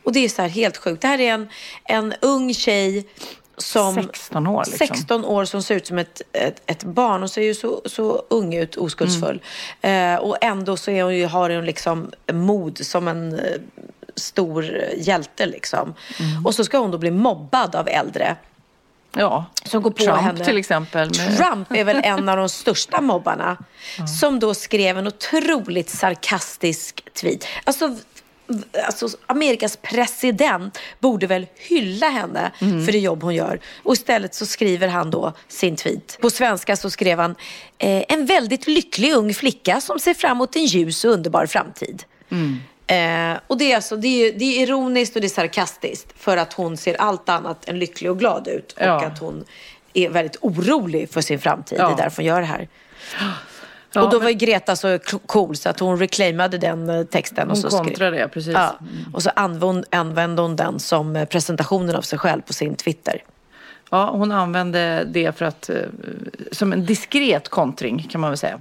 [0.05, 1.03] Och det är så här helt sjukt.
[1.03, 1.49] Det här är en,
[1.85, 3.07] en ung tjej
[3.57, 4.87] som 16 år, liksom.
[4.87, 8.23] 16 år som ser ut som ett, ett, ett barn och ser ju så, så
[8.31, 9.43] ung ut, oskuldsfull.
[9.81, 13.61] Eh, och ändå så är hon ju, har hon liksom mod som en eh,
[14.15, 14.65] stor
[14.97, 15.95] hjälte liksom.
[16.45, 18.37] Och så ska hon då bli mobbad av äldre.
[19.19, 20.45] Ja, Som går på Trump henne.
[20.45, 21.11] till exempel.
[21.19, 21.37] Med...
[21.37, 23.57] Trump är väl en av de största mobbarna.
[24.21, 27.47] Som då skrev en otroligt sarkastisk tweet.
[27.65, 27.97] Alltså,
[28.87, 33.61] alltså, Amerikas president borde väl hylla henne för det jobb hon gör.
[33.83, 36.19] Och istället så skriver han då sin tweet.
[36.21, 37.35] På svenska så skrev han
[37.79, 42.05] eh, en väldigt lycklig ung flicka som ser fram emot en ljus och underbar framtid.
[42.91, 46.37] Eh, och det är, alltså, det, är, det är ironiskt och det är sarkastiskt för
[46.37, 48.73] att hon ser allt annat än lycklig och glad ut.
[48.73, 49.05] Och Ja.
[49.07, 49.45] att hon
[49.95, 51.79] är väldigt orolig för sin framtid.
[51.81, 51.87] Ja.
[51.89, 52.69] Det är därför hon gör det här.
[53.93, 57.05] Ja, och då men- var ju Greta så cool så att hon reclaimade den eh,
[57.05, 57.51] texten.
[57.51, 58.53] och Hon skrev- kontrade det, precis.
[58.55, 58.79] Ja,
[59.13, 63.23] och så använde, använde hon den som eh, presentationen av sig själv på sin Twitter.
[63.91, 65.77] Ja, hon använde det för att, eh,
[66.53, 68.61] som en diskret kontring kan man väl säga.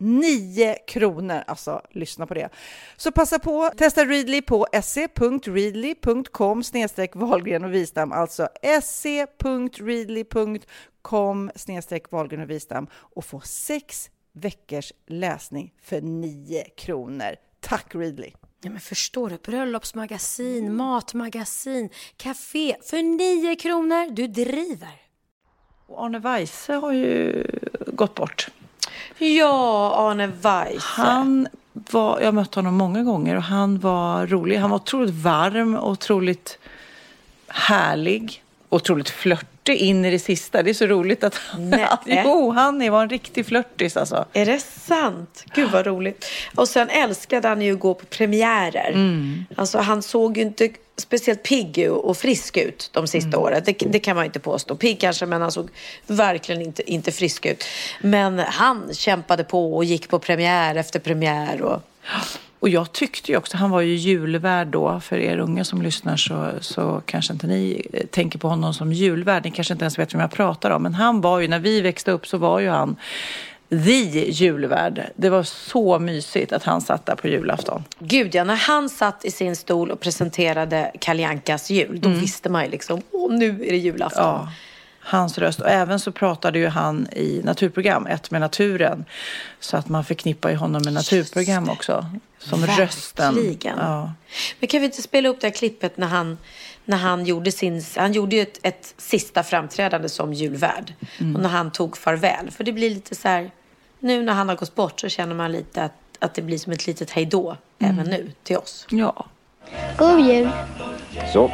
[0.00, 1.42] 9 kronor.
[1.46, 2.48] Alltså, lyssna på det.
[2.96, 8.48] Så passa på, testa Readly på se.readly.com snedstreck Wahlgren och Wistam, alltså
[8.82, 9.50] se.readly.com
[11.54, 17.36] snedstreck Wahlgren och Wistam och få sex veckors läsning för 9 kronor.
[17.60, 18.30] Tack Readly!
[18.62, 19.36] Ja, men förstår du?
[19.36, 24.10] Bröllopsmagasin, matmagasin, café för 9 kronor.
[24.10, 25.00] Du driver!
[25.86, 27.44] Och Arne Weise har ju
[27.86, 28.50] gått bort.
[29.20, 30.86] Ja, Arne Weise.
[30.86, 34.56] Han var, jag mött honom många gånger och han var rolig.
[34.56, 36.58] Han var otroligt varm och otroligt
[37.48, 38.44] härlig.
[38.68, 40.62] Otroligt flörtig in i det sista.
[40.62, 41.74] Det är så roligt att han,
[42.06, 44.24] jo, han var en riktig flörtis alltså.
[44.32, 45.44] Är det sant?
[45.54, 46.24] Gud vad roligt.
[46.54, 48.90] Och sen älskade han ju att gå på premiärer.
[48.90, 49.44] Mm.
[49.56, 50.68] Alltså han såg ju inte
[51.00, 53.40] speciellt pigg och frisk ut de sista mm.
[53.40, 53.62] åren.
[53.64, 54.76] Det, det, kan man inte påstå.
[54.76, 55.68] Pigg kanske, men han såg
[56.06, 57.64] verkligen inte, inte frisk ut.
[58.00, 61.62] Men han kämpade på och gick på premiär efter premiär.
[61.62, 61.82] Och...
[62.60, 66.16] Och jag tyckte ju också, han var ju julvärd då, för er unga som lyssnar
[66.16, 69.44] så, så kanske inte ni tänker på honom som julvärd.
[69.44, 70.82] Ni kanske inte ens vet vem jag pratar om.
[70.82, 72.96] Men han var ju, när vi växte upp så var ju han
[73.70, 75.10] the julvärd.
[75.16, 77.84] Det var så mysigt att han satt där på julafton.
[77.98, 82.20] Gud ja, när han satt i sin stol och presenterade Kaljankas jul, då mm.
[82.20, 84.24] visste man ju liksom, åh nu är det julafton.
[84.24, 84.52] Ja,
[85.00, 85.60] hans röst.
[85.60, 89.04] Och även så pratade ju han i naturprogram, Ett med naturen.
[89.60, 92.06] Så att man förknippar ju honom med naturprogram också.
[92.38, 92.86] Som Verkligen.
[92.86, 93.58] rösten.
[93.64, 94.12] Ja.
[94.60, 96.38] Men kan vi inte spela upp det här klippet när han
[96.84, 100.94] när han gjorde sin, han gjorde ju ett, ett sista framträdande som julvärd.
[101.18, 101.36] Mm.
[101.36, 102.50] Och när han tog farväl.
[102.50, 103.50] För det blir lite så här,
[104.00, 106.72] nu när han har gått bort så känner man lite att, att det blir som
[106.72, 107.94] ett litet hejdå mm.
[107.94, 108.86] även nu till oss.
[108.90, 109.26] Ja.
[109.98, 110.50] God jul.
[111.32, 111.50] Så,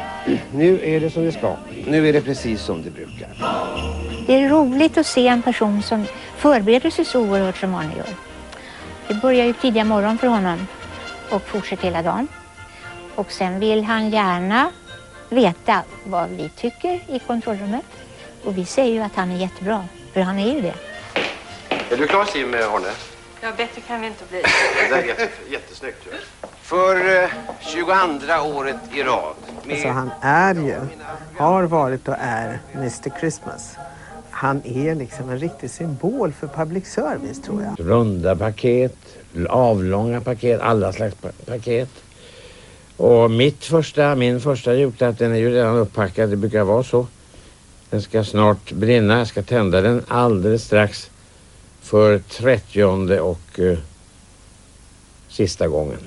[0.51, 1.55] nu är det som det ska.
[1.87, 3.29] Nu är det precis som det brukar.
[4.27, 6.05] Det är roligt att se en person som
[6.37, 8.07] förbereder sig så oerhört som Arne gör.
[9.07, 10.67] Det börjar ju tidiga morgon för honom
[11.31, 12.27] och fortsätter hela dagen.
[13.15, 14.71] Och sen vill han gärna
[15.29, 17.85] veta vad vi tycker i kontrollrummet.
[18.43, 20.86] Och vi säger ju att han är jättebra, för han är ju det.
[21.91, 22.87] Är du klar Siv med Arne?
[23.41, 24.41] Ja, bättre kan vi inte bli.
[24.41, 25.97] Det där är jätte, jättesnyggt.
[26.61, 27.29] För eh,
[27.59, 27.91] 22
[28.43, 29.35] året i rad.
[29.65, 29.73] Med...
[29.73, 30.75] Alltså han är ju,
[31.37, 33.75] har varit och är Mr Christmas.
[34.31, 37.89] Han är liksom en riktig symbol för public service tror jag.
[37.89, 38.97] Runda paket,
[39.49, 41.15] avlånga paket, alla slags
[41.45, 41.89] paket.
[42.97, 47.07] Och mitt första, min första julklapp den är ju redan uppackad, det brukar vara så.
[47.89, 51.09] Den ska snart brinna, jag ska tända den alldeles strax
[51.87, 53.77] för trettionde och uh,
[55.29, 55.99] sista gången.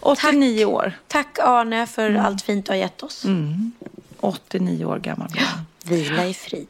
[0.00, 0.74] 89 Tack.
[0.74, 0.92] år.
[1.08, 2.24] Tack Arne för mm.
[2.24, 3.24] allt fint du har gett oss.
[3.24, 3.72] Mm.
[4.20, 5.28] 89 år gammal.
[5.34, 5.46] Ja.
[5.84, 6.68] Vila i frid.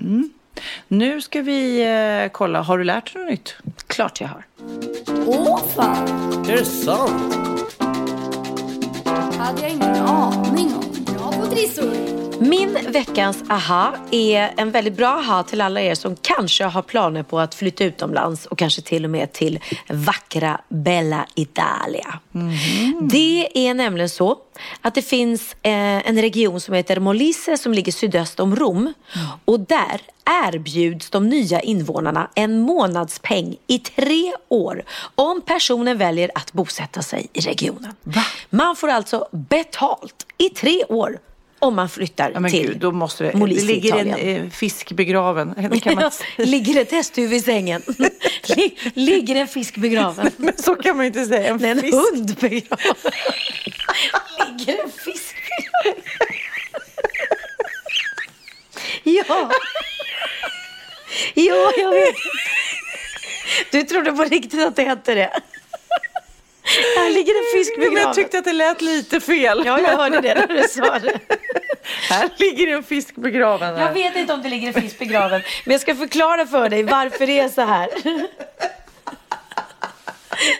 [0.00, 0.30] Mm.
[0.88, 3.54] Nu ska vi eh, kolla, har du lärt dig något nytt?
[3.86, 4.46] Klart jag har.
[5.26, 6.08] Åh fan!
[6.48, 7.34] Är det sant?
[9.38, 11.04] hade jag ingen aning om.
[11.04, 12.13] Bra på trissor!
[12.38, 17.22] Min veckans aha är en väldigt bra aha till alla er som kanske har planer
[17.22, 22.18] på att flytta utomlands och kanske till och med till vackra Bella Italia.
[22.34, 23.08] Mm.
[23.08, 24.36] Det är nämligen så
[24.80, 28.94] att det finns eh, en region som heter Molise som ligger sydöst om Rom mm.
[29.44, 30.00] och där
[30.44, 34.82] erbjuds de nya invånarna en månadspeng i tre år
[35.14, 37.92] om personen väljer att bosätta sig i regionen.
[38.02, 38.24] Va?
[38.50, 41.18] Man får alltså betalt i tre år
[41.64, 44.92] om man flyttar ja, till Gud, då måste det, Molise, det ligger en eh, fisk
[44.92, 45.54] begraven.
[45.82, 46.10] Kan man...
[46.36, 47.82] ligger ett hästhuvud i sängen?
[48.94, 50.30] ligger en fisk begraven?
[50.36, 51.48] Men så kan man inte säga.
[51.48, 51.94] En, Nej, en fisk.
[51.94, 52.94] hund begraven.
[54.58, 56.02] ligger en fisk begraven?
[59.02, 59.50] ja.
[61.34, 62.16] Ja, jag vet.
[63.70, 65.40] Du trodde på riktigt att det hette det?
[67.10, 68.02] Ligger en fisk begraven.
[68.02, 69.62] jag tyckte att det lät lite fel.
[69.66, 71.18] Ja, jag hörde det när du sa det.
[72.10, 73.68] Här ligger en fisk begraven.
[73.74, 73.94] Jag Här.
[73.94, 77.26] vet inte om det ligger en fisk begraven, men jag ska förklara för dig varför
[77.26, 77.88] det är så här.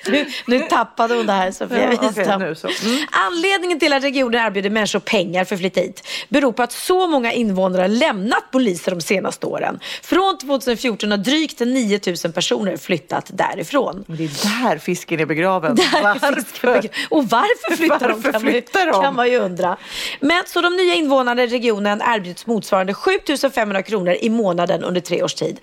[0.09, 1.93] Nu, nu tappade hon det här Sofia
[2.27, 2.69] Ja, nu så.
[3.11, 7.07] Anledningen till att regionen erbjuder människor pengar för att flytta hit beror på att så
[7.07, 9.79] många invånare har lämnat poliser de senaste åren.
[10.03, 14.05] Från 2014 har drygt 9000 personer flyttat därifrån.
[14.07, 15.75] Det är där fisken är begraven.
[15.77, 16.75] Där är Varför?
[16.75, 18.13] begra- Och varför flyttar de?
[18.23, 19.03] Varför Kan man, ju- flyttar de?
[19.03, 19.77] kan man ju undra.
[20.21, 25.23] Men så de nya invånarna i regionen erbjuds motsvarande 7500 kronor i månaden under tre
[25.23, 25.61] års tid.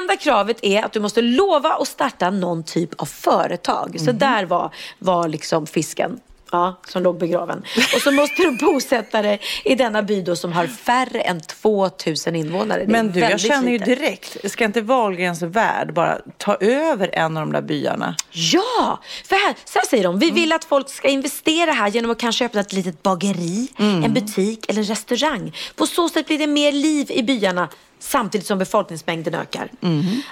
[0.00, 3.49] Enda kravet är att du måste lova att starta någon typ av företag.
[3.58, 3.98] Mhm.
[3.98, 6.20] Så där var, var liksom fisken.
[6.52, 7.62] Ja, som låg begraven.
[7.94, 12.36] Och så måste du bosätta dig i denna by då som har färre än 2000
[12.36, 12.84] invånare.
[12.84, 13.94] Det Men du, jag känner ju lite.
[13.94, 18.14] direkt, ska inte Wahlgrens värld bara ta över en av de där byarna?
[18.30, 20.18] Ja, för här, så här säger de.
[20.18, 24.14] Vi vill att folk ska investera här genom att kanske öppna ett litet bageri, en
[24.14, 25.52] butik eller en restaurang.
[25.76, 27.68] På så sätt blir det mer liv i byarna
[28.00, 29.70] samtidigt som befolkningsmängden ökar.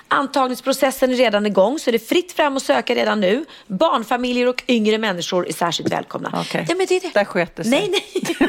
[0.08, 3.44] Antagningsprocessen är redan igång så det är fritt fram att söka redan nu.
[3.66, 6.32] Barnfamiljer och yngre människor är särskilt välkomna.
[6.40, 6.66] Okej.
[6.68, 7.10] Ja, men det är det.
[7.14, 7.70] Där sket det sig.
[7.70, 8.48] Nej, nej.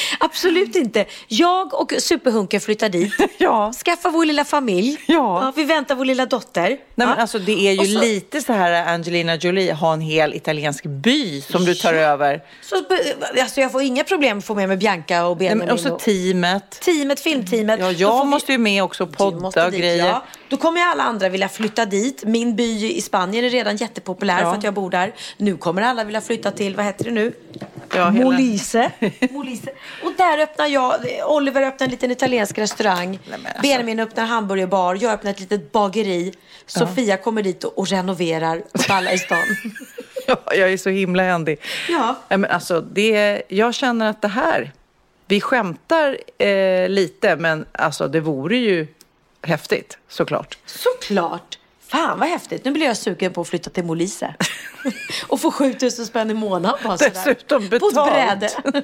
[0.20, 1.04] Absolut inte.
[1.28, 3.12] Jag och Superhunken flyttar dit.
[3.38, 3.72] Ja.
[3.84, 4.96] Skaffar vår lilla familj.
[5.06, 5.52] Ja.
[5.56, 6.62] vi väntar vår lilla dotter.
[6.68, 7.14] Nej, men Ja.
[7.14, 11.40] alltså, det är ju så- lite så här Angelina Jolie, ha en hel italiensk by
[11.40, 12.42] som du tar över.
[12.62, 12.76] Så,
[13.42, 15.66] alltså jag får inga problem att få med mig Bianca och Nej, Benjamin.
[15.66, 16.80] men, och så och teamet.
[16.80, 17.80] teamet, filmteamet.
[17.80, 20.06] Ja, jag vi- måste ju med också och podda och dit, grejer.
[20.06, 20.22] Ja.
[20.48, 22.24] Då kommer alla andra vilja flytta dit.
[22.24, 24.50] Min by i Spanien är redan jättepopulär Ja.
[24.50, 25.12] för att jag bor där.
[25.36, 27.32] Nu kommer alla vilja flytta till, vad heter det nu?
[27.94, 28.90] Ja, Molise.
[29.30, 29.70] Molise.
[30.04, 30.94] Och där öppnar jag,
[31.28, 33.18] Oliver öppnar en liten italiensk restaurang.
[33.32, 34.98] alltså- Benjamin öppnar hamburgerbar.
[35.00, 36.34] Jag öppnar ett litet bageri.
[36.66, 39.38] Sofia kommer dit och, renoverar åt alla i stan.
[40.28, 41.58] Ja, jag är så himla händig.
[41.88, 42.16] Ja.
[42.28, 44.72] Men alltså, det, jag känner att det här,
[45.26, 48.86] vi skämtar eh, lite, men alltså, det vore ju
[49.42, 50.58] häftigt såklart.
[50.66, 51.58] Såklart.
[51.88, 52.64] Fan vad häftigt.
[52.64, 54.34] Nu blir jag sugen på att flytta till Molise.
[55.28, 57.10] och få 7000 spänn i månaden bara sådär.
[57.14, 58.12] Dessutom På ett betalt.
[58.12, 58.50] bräde.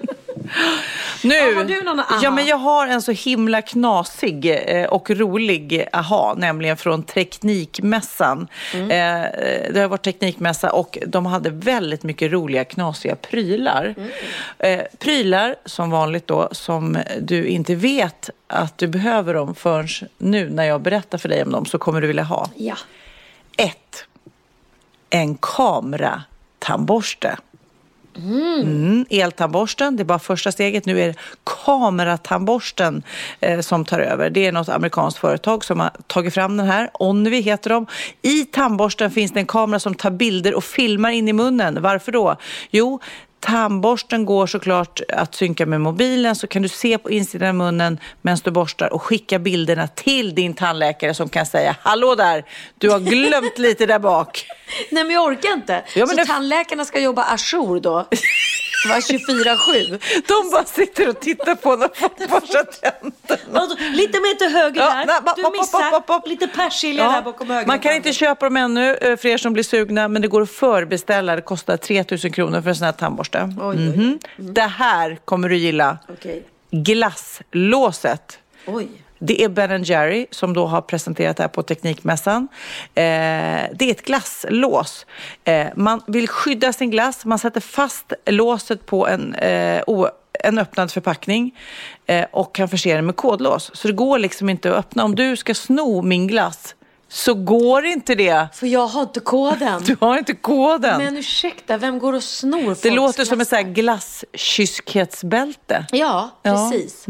[1.24, 2.20] Nu, Ja, har du någon aha?
[2.22, 8.48] ja, men jag har en så himla knasig eh, och rolig aha, nämligen från Teknikmässan.
[8.74, 8.90] Mm.
[8.90, 13.94] Eh, det har varit Teknikmässa och de hade väldigt mycket roliga knasiga prylar.
[13.96, 14.10] Mm.
[14.58, 19.88] Eh, prylar som vanligt då som du inte vet att du behöver dem förrän
[20.18, 22.50] nu när jag berättar för dig om dem så kommer du vilja ha.
[22.56, 22.76] Ja.
[23.56, 24.04] Ett,
[25.10, 27.36] en kameratandborste.
[28.16, 30.86] Mm, eltandborsten, det är bara första steget.
[30.86, 31.14] Nu är det
[31.64, 33.02] kameratandborsten
[33.40, 34.30] eh, som tar över.
[34.30, 36.90] Det är något amerikanskt företag som har tagit fram den här.
[36.94, 37.86] Onvi heter de.
[38.22, 41.82] I tandborsten finns det en kamera som tar bilder och filmar in i munnen.
[41.82, 42.36] Varför då?
[42.70, 43.00] Jo,
[43.42, 47.98] Tandborsten går såklart att synka med mobilen så kan du se på insidan av munnen
[48.22, 52.44] medan du borstar och skicka bilderna till din tandläkare som kan säga Hallå där,
[52.78, 54.46] du har glömt lite där bak.
[54.90, 55.72] Nej men jag orkar inte.
[55.72, 58.06] Ja, men så det- tandläkarna ska jobba ajour då?
[58.88, 60.00] Var 24-7.
[60.28, 63.76] De bara sitter och tittar på när folk borstar tänderna.
[63.92, 65.20] Lite mer till höger Ja, där.
[65.22, 67.66] ba- Du missar ba- ba- lite persilja där bakom ögat.
[67.66, 70.42] Man kan inte köpa dem ännu eh, för er som blir sugna, men det går
[70.42, 71.36] att förbeställa.
[71.36, 73.31] Det kostar 3 000 kronor för en sån här tandborste.
[73.60, 73.76] Oj.
[73.76, 74.18] Mhm.
[74.36, 75.98] Det här kommer du gilla.
[76.08, 76.42] Okej.
[76.70, 78.38] Glasslåset.
[78.66, 78.88] Oj.
[79.24, 82.48] Det är Ben Jerry som då har presenterat det här på Teknikmässan.
[82.94, 83.02] Eh,
[83.74, 85.06] det är ett glasslås.
[85.44, 87.24] Eh, man vill skydda sin glass.
[87.24, 89.82] Man sätter fast låset på en, eh,
[90.44, 91.58] en öppnad förpackning
[92.06, 93.70] eh, och kan förse den med kodlås.
[93.74, 95.04] Så det går liksom inte att öppna.
[95.04, 96.74] Om du ska sno min glass
[97.14, 98.48] så går inte det.
[98.54, 99.82] För jag har inte koden.
[99.86, 101.04] Du har inte koden.
[101.04, 105.86] Men ursäkta, vem går och snor folks det låter som ett glasskyskhetsbälte.
[105.92, 106.70] Ja, Ja.
[106.70, 107.06] precis.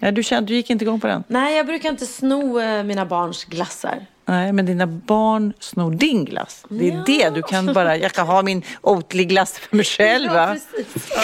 [0.00, 1.24] Ja, du, kände, du gick inte igång på den?
[1.28, 4.06] Nej, jag brukar inte sno eh, mina barns glassar.
[4.26, 6.64] Nej, men dina barn snor din glass.
[6.68, 7.30] Det är det.
[7.30, 10.30] Du kan bara, jag kan ha min Oatly-glass för mig själv.
[10.34, 11.12] Ja, precis.
[11.16, 11.22] Ja.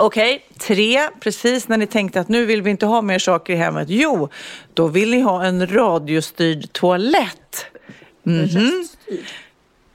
[0.00, 1.10] Okej, tre.
[1.20, 3.88] Precis när ni tänkte att nu vill vi inte ha mer saker i hemmet.
[3.90, 4.28] Jo,
[4.74, 7.66] då vill ni ha en radiostyrd toalett.
[8.22, 8.38] Mhm.
[8.42, 9.24] Röststyrd.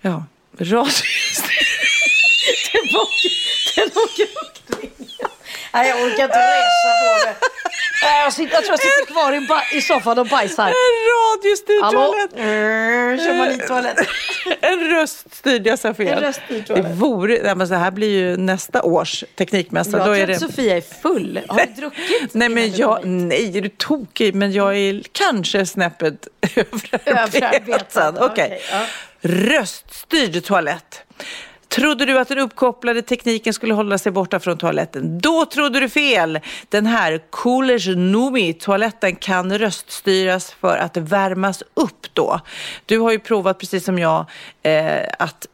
[0.01, 0.23] Ja,
[0.57, 1.45] radiostyrd.
[3.75, 4.27] Den åker,
[4.71, 5.07] omkring.
[5.73, 7.35] Nej, jag orkar inte resa på mig.
[8.01, 10.67] Jag, sitter, jag tror jag sitter kvar i, i soffan och bajsar.
[10.67, 10.73] En
[11.11, 12.33] radiostyrd toalett.
[12.33, 14.05] Mm, Kör man i toaletten.
[14.61, 16.07] En röststyrd, jag sa fel.
[16.07, 16.95] En röststyrd det toalett.
[16.95, 19.91] vore, nej, men så här blir ju nästa års teknikmässa.
[19.91, 20.39] Jag Då tror att det...
[20.39, 21.41] Sofia är full.
[21.47, 22.33] Har du druckit?
[22.33, 24.35] Nej, men jag, nej, är du tokig?
[24.35, 28.09] Men jag är kanske snäppet överarbetad.
[28.09, 28.25] Okej.
[28.25, 28.85] okej, ja.
[29.21, 31.01] Röststyrd toalett.
[31.71, 35.19] Trodde du att den uppkopplade tekniken skulle hålla sig borta från toaletten?
[35.19, 36.39] Då trodde du fel!
[36.69, 42.39] Den här Coolers Numi toaletten kan röststyras för att värmas upp då.
[42.85, 44.25] Du har ju provat precis som jag
[44.63, 45.47] eh, att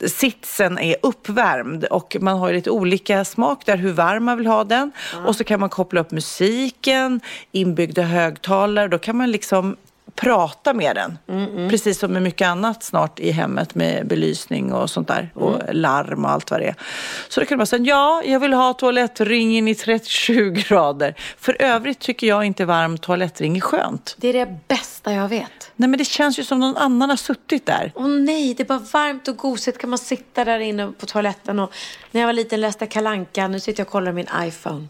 [0.00, 4.38] eh, sitsen är uppvärmd och man har ju lite olika smak där hur varm man
[4.38, 4.92] vill ha den.
[5.26, 7.20] Och så kan man koppla upp musiken,
[7.52, 8.88] inbyggda högtalare.
[8.88, 9.76] Då kan man liksom
[10.14, 11.18] prata med den.
[11.70, 15.30] Precis som med mycket annat snart i hemmet med belysning och sånt där.
[15.34, 16.74] Och larm och allt vad det är.
[17.28, 21.14] Så då kan man säga, ja, jag vill ha toalettringen i 37 grader.
[21.38, 24.16] För övrigt tycker jag inte varm toalettring är skönt.
[24.18, 25.72] Det är det bästa jag vet.
[25.76, 27.92] Nej, men det känns ju som någon annan har suttit där.
[27.94, 29.78] Åh nej, det är bara varmt och gosigt.
[29.78, 31.72] Kan man sitta där inne på toaletten och
[32.10, 33.48] när jag var liten läste Kalanka.
[33.48, 34.88] Nu sitter jag och kollar min iPhone.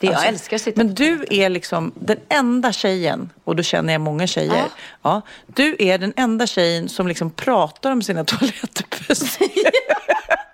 [0.00, 3.62] Det, jag Alltså, älskar att sitta Men du är liksom den enda tjejen, och då
[3.62, 4.64] känner jag många tjejer.
[5.02, 5.22] Ja.
[5.46, 9.50] du är den enda tjejen som liksom pratar om sina toalettbesök.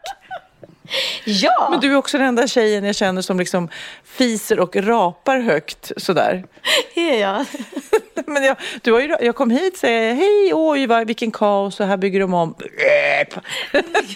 [1.25, 1.69] Ja!
[1.71, 3.69] Men du är också den enda tjejen jag känner som liksom
[4.05, 6.45] fiser och rapar högt sådär.
[6.95, 7.47] är jag.
[8.27, 11.81] Men jag, du har ju, jag kom hit och säger hej, oj vad, vilken kaos
[11.81, 12.55] och här bygger de om.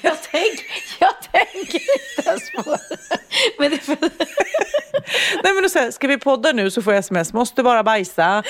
[0.02, 0.64] Jag tänker,
[0.98, 1.80] jag tänker
[2.18, 2.76] inte ens på.
[3.58, 4.10] Men det.
[5.44, 8.42] Nej men säger ska vi podda nu så får jag sms, måste bara bajsa.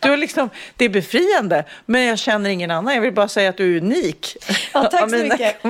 [0.00, 2.94] Du har liksom, det är befriande, men jag känner ingen annan.
[2.94, 4.36] Jag vill bara säga att du är unik.
[4.72, 5.62] Ja, tack så mycket.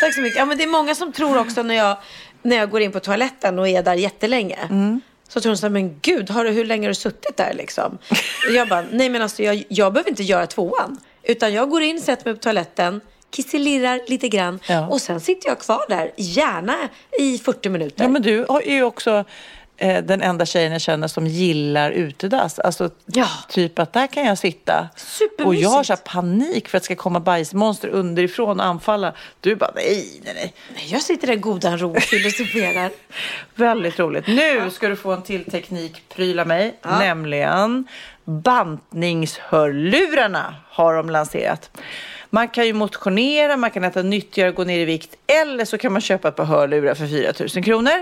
[0.00, 0.38] Tack så mycket.
[0.38, 1.96] Ja, men det är många som tror också när jag,
[2.42, 4.58] när jag går in på toaletten och är där jättelänge.
[5.28, 7.54] Så tror de så här, men gud, har du, hur länge har du suttit där
[7.54, 7.98] liksom?
[8.54, 11.00] Jag bara, nej men alltså jag, jag behöver inte göra tvåan.
[11.22, 13.00] Utan jag går in, sätter mig på toaletten,
[13.30, 14.60] kisselirrar lite grann.
[14.68, 14.88] Ja.
[14.88, 16.76] Och sen sitter jag kvar där, gärna
[17.20, 18.04] i 40 minuter.
[18.04, 19.24] Ja, men du är ju också
[19.80, 22.58] eh, den enda tjejen jag känner som gillar utedass.
[22.58, 22.90] Alltså
[23.48, 24.88] typ att där kan jag sitta.
[25.44, 29.12] Och jag har så panik för att det ska komma bajsmonster underifrån och anfalla.
[29.40, 30.54] Du bara nej, nej, nej.
[30.74, 32.90] Nej, jag sitter där godan ro och filosoferar.
[33.54, 34.26] Väldigt roligt.
[34.26, 37.88] Nu ska du få en till teknik pryla mig, nämligen
[38.24, 41.70] bantningshörlurarna har de lanserat.
[42.32, 45.92] Man kan ju motionera, man kan äta nyttigare, gå ner i vikt eller så kan
[45.92, 47.92] man köpa ett par hörlurar för 4 000 kronor.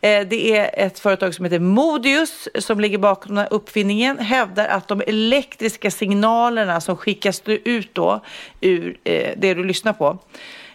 [0.00, 4.18] Eh, Det är ett företag som heter Modius som ligger bakom den här uppfinningen.
[4.18, 8.20] Hävdar att de elektriska signalerna som skickas ut då
[8.60, 10.18] ur eh, det du lyssnar på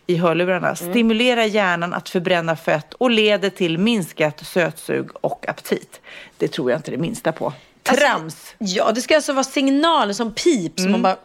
[0.07, 6.01] i hörlurarna stimulerar hjärnan att förbränna fett och leder till minskat sötsug och aptit.
[6.37, 7.53] Det tror jag inte det minsta på.
[7.83, 8.55] Trams!
[8.57, 10.79] Ja, det ska alltså vara signaler som pip.
[10.79, 11.15] Som man bara...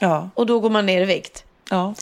[0.00, 0.30] Ja.
[0.34, 1.44] Och då går man ner i vikt.
[1.70, 1.94] Ja.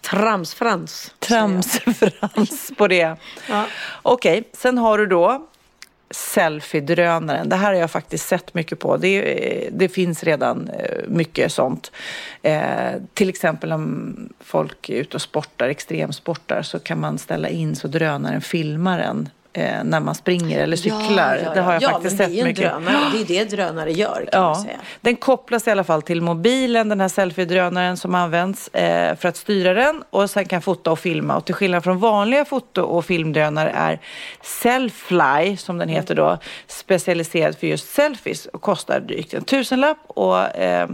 [0.00, 1.14] Tramsfrans.
[1.18, 3.16] Tramsfrans på det.
[3.48, 3.66] Ja.
[4.02, 5.46] Okej, sen har du då
[6.10, 7.48] selfie-drönaren.
[7.48, 8.96] Det här har jag faktiskt sett mycket på.
[8.96, 11.92] Det, det finns redan eh, mycket sånt.
[12.42, 17.76] Eh, till exempel om folk är ute och sportar, extremsportar, så kan man ställa in
[17.76, 21.36] så drönaren filmar en eh, när man springer eller cyklar.
[21.36, 22.64] Ja, ja, Det har jag ja, faktiskt men sett det är en mycket.
[22.72, 22.96] drönare.
[23.12, 24.76] Det är det drönare gör kan man Ja, säga.
[25.00, 29.36] den kopplas i alla fall till mobilen, den här selfie-drönaren som används eh, för att
[29.36, 31.36] styra den och sen kan fota och filma.
[31.36, 34.00] Och till skillnad från vanliga foto och filmdrönare är
[34.42, 39.98] Selfly, som den heter då, specialiserad för just selfies och kostar drygt en tusenlapp.
[40.06, 40.88] Och eh,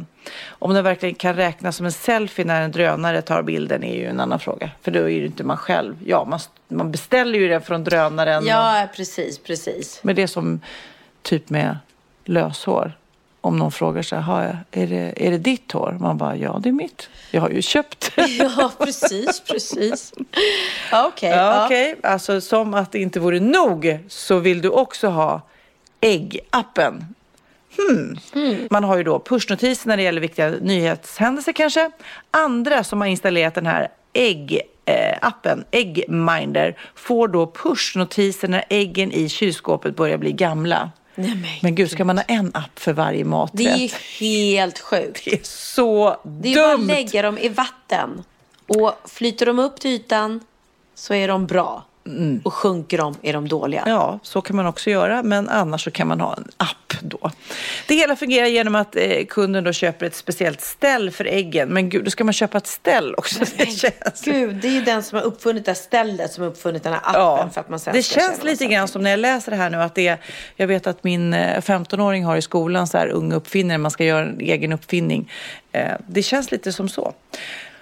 [0.48, 4.06] om den verkligen kan räknas som en selfie när en drönare tar bilden är ju
[4.06, 4.70] en annan fråga.
[4.82, 5.94] För då är det inte man själv.
[6.04, 6.40] Ja, man,
[6.70, 8.46] man beställer ju den från drönaren.
[8.46, 10.00] Ja, precis, precis.
[10.02, 10.60] Men det är som
[11.22, 11.76] typ med
[12.24, 12.92] löshår.
[13.42, 15.96] Om någon frågar så här, är det, är det ditt hår?
[16.00, 17.08] Man bara, ja det är mitt.
[17.30, 18.12] Jag har ju köpt.
[18.38, 20.12] Ja, precis, precis.
[20.90, 21.30] Ja, Okej.
[21.30, 21.64] ja, ja.
[21.66, 21.96] okej.
[22.02, 25.40] Alltså som att det inte vore nog så vill du också ha
[26.00, 27.04] äggappen.
[27.76, 28.18] Hmm.
[28.70, 31.90] Man har ju då pushnotiser när det gäller viktiga nyhetshändelser kanske.
[32.30, 39.12] Andra som har installerat den här ägg eh, appen Eggminder får då pushnotiser när äggen
[39.12, 40.90] i kylskåpet börjar bli gamla.
[41.14, 43.58] Nej, men, Men gud, ska man ha en app för varje maträtt?
[43.58, 45.24] det är helt sjukt.
[45.24, 46.80] Det är så Det är bara dumt.
[46.80, 48.24] att lägga dem i vatten.
[48.66, 50.40] Och flyter de upp till ytan
[50.94, 51.84] så är de bra.
[52.44, 53.82] Och sjunker de är de dåliga.
[53.86, 57.30] Ja, så kan man också göra, men annars så kan man ha en app då.
[57.88, 61.68] Det hela fungerar genom att eh, kunden då köper ett speciellt ställ för äggen.
[61.68, 63.44] Men gud, då ska man köpa ett ställ också.
[63.56, 64.22] Det känns...
[64.24, 66.92] Gud, det är ju den som har uppfunnit det här stället som har uppfunnit den
[66.92, 69.50] här appen Ja, för att man sen det känns lite grann som när jag läser
[69.50, 70.18] det här nu att det är,
[70.56, 74.04] jag vet att min eh, 15-åring har i skolan så här unga uppfinnare, man ska
[74.04, 75.30] göra en egen uppfinning.
[75.72, 77.14] Eh, Det känns lite som så.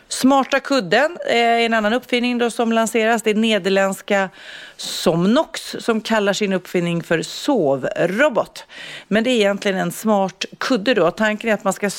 [0.08, 3.22] Smarta kudden eh, är en annan uppfinning då som lanseras.
[3.22, 4.30] Det är nederländska
[4.76, 8.64] Somnox som kallar sin uppfinning för sovrobot.
[9.08, 11.10] Men det är egentligen en smart kudde då.
[11.10, 11.90] Tanken är att, man ska,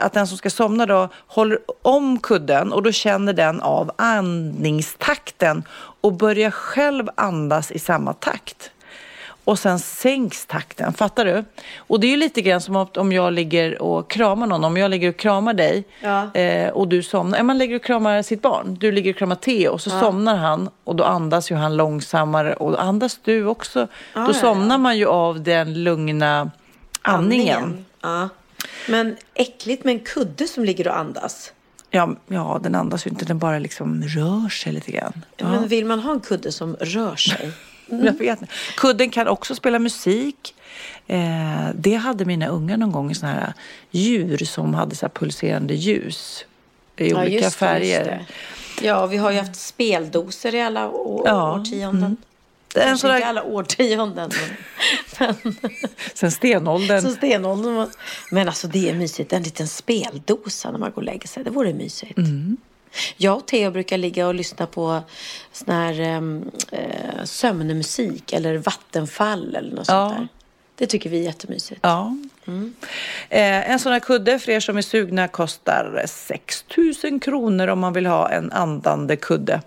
[0.00, 5.64] att den som ska somna då håller om kudden och då känner den av andningstakten
[6.00, 8.70] och börjar själv andas i samma takt
[9.48, 10.92] och sen sänks takten.
[10.92, 11.44] Fattar du?
[11.78, 14.64] Och det är ju lite grann som om jag ligger och kramar någon.
[14.64, 16.34] Om jag ligger och kramar dig Ja.
[16.34, 17.42] eh, och du somnar.
[17.42, 18.76] Man ligger och kramar sitt barn.
[18.80, 20.00] Du ligger och kramar Theo och så Ja.
[20.00, 23.86] somnar han och då andas ju han långsammare och då andas du också.
[24.14, 26.50] Ja, då somnar man ju av den lugna
[27.02, 27.84] andningen.
[28.02, 28.28] Ja.
[28.88, 31.52] Men äckligt med en kudde som ligger och andas.
[31.90, 35.24] Ja, ja, den andas ju inte, den bara liksom rör sig lite grann.
[35.38, 37.52] Men vill man ha en kudde som rör sig?
[37.90, 38.52] Jag vet inte.
[38.76, 40.54] Kudden kan också spela musik.
[41.06, 43.52] Eh, det hade mina ungar någon gång, sådana här
[43.90, 46.44] djur som hade så pulserande ljus
[46.96, 47.98] i Ja, olika just det, färger.
[47.98, 48.10] just
[48.80, 48.86] det.
[48.86, 52.04] Ja, vi har ju haft speldoser i alla å- Ja, årtionden.
[52.04, 52.16] mm.
[52.74, 54.30] Det är en Kanske sån inte alla årtionden.
[55.18, 55.34] Men,
[56.14, 57.02] sen stenåldern.
[57.02, 57.88] så stenåldern.
[58.30, 59.32] Men alltså det är mysigt.
[59.32, 61.44] En liten speldosa när man går och lägger sig.
[61.44, 62.18] Det vore mysigt.
[62.18, 62.56] Mm.
[63.16, 65.00] Jag och Theo brukar ligga och lyssna på
[65.52, 70.18] sån här um, eh, sömnmusik eller vattenfall eller något sånt Ja.
[70.18, 70.28] där.
[70.76, 71.80] Det tycker vi är jättemysigt.
[71.82, 72.16] Ja.
[72.48, 72.74] Mm.
[73.28, 76.64] Eh, en sån här kudde för er som är sugna kostar 6
[77.04, 79.60] 000 kronor om man vill ha en andande kudde.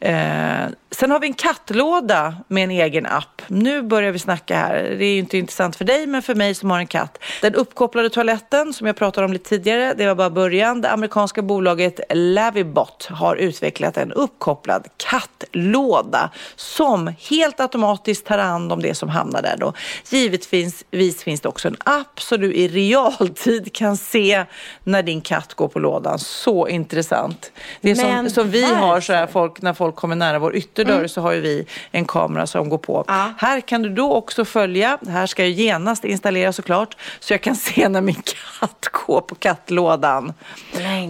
[0.00, 3.42] Eh, sen har vi en kattlåda med en egen app.
[3.46, 4.74] Nu börjar vi snacka här.
[4.98, 7.18] Det är ju inte intressant för dig men för mig som har en katt.
[7.42, 10.80] Den uppkopplade toaletten som jag pratade om lite tidigare, det var bara början.
[10.80, 18.82] Det amerikanska bolaget Lavibot har utvecklat en uppkopplad kattlåda som helt automatiskt tar hand om
[18.82, 19.72] det som hamnar där då.
[20.10, 20.84] Givetvis
[21.22, 24.44] finns det också en app så du i realtid kan se
[24.84, 26.18] när din katt går på lådan.
[26.18, 27.52] Så intressant.
[27.80, 30.56] Det är som, Men som vi har så här, folk, när folk kommer nära vår
[30.56, 31.08] ytterdörr Mm.
[31.08, 33.04] så har ju vi en kamera som går på.
[33.38, 37.40] Här kan du då också följa, det här ska ju genast installeras såklart, så jag
[37.40, 38.22] kan se när min
[38.60, 40.32] katt går på kattlådan.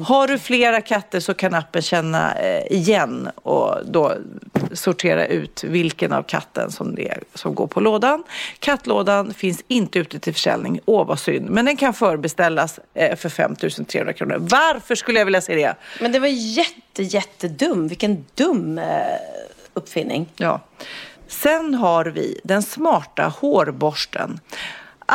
[0.07, 4.13] Har du flera katter så kan appen känna eh, igen och då
[4.73, 8.25] sortera ut vilken av katten som det är som går på lådan.
[8.59, 13.29] Kattlådan finns inte ute till försäljning, åh vad synd, men den kan förbeställas eh, för
[13.29, 14.37] 5 300 kronor.
[14.39, 15.75] Varför skulle jag vilja se det?
[16.01, 17.89] Men det var jätte, jättedum.
[17.89, 18.85] Vilken dum eh,
[19.75, 20.29] uppfinning.
[20.37, 20.61] Ja.
[21.29, 24.41] Sen har vi den smarta hårborsten.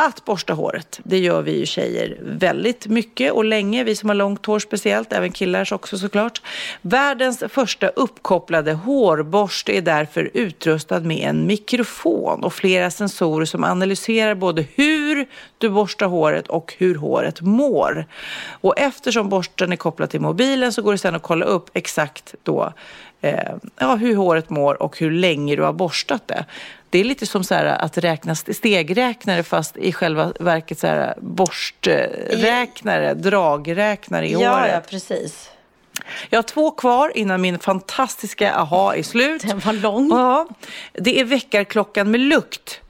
[0.00, 4.16] Att borsta håret, det gör vi ju tjejer väldigt mycket och länge, vi som har
[4.16, 6.42] långt hår speciellt, även killar också såklart.
[6.82, 14.34] Världens första uppkopplade hårborste är därför utrustad med en mikrofon och flera sensorer som analyserar
[14.34, 15.26] både hur
[15.58, 18.06] du borstar håret och hur håret mår.
[18.60, 22.34] Och eftersom borsten är kopplad till mobilen så går det sen att kolla upp exakt
[22.42, 22.72] då
[23.20, 26.44] eh, ja, hur håret mår och hur länge du har borstat det.
[26.90, 31.14] Det är lite som så här att räkna stegräknare fast i själva verket så här
[31.20, 34.70] borsträknare, dragräknare i Ja, håret.
[34.74, 35.50] ja, precis.
[36.30, 39.42] Jag har två kvar innan min fantastiska aha är slut.
[39.42, 40.08] Den var lång.
[40.10, 40.46] Ja,
[40.92, 42.80] det är väckarklockan med lukt.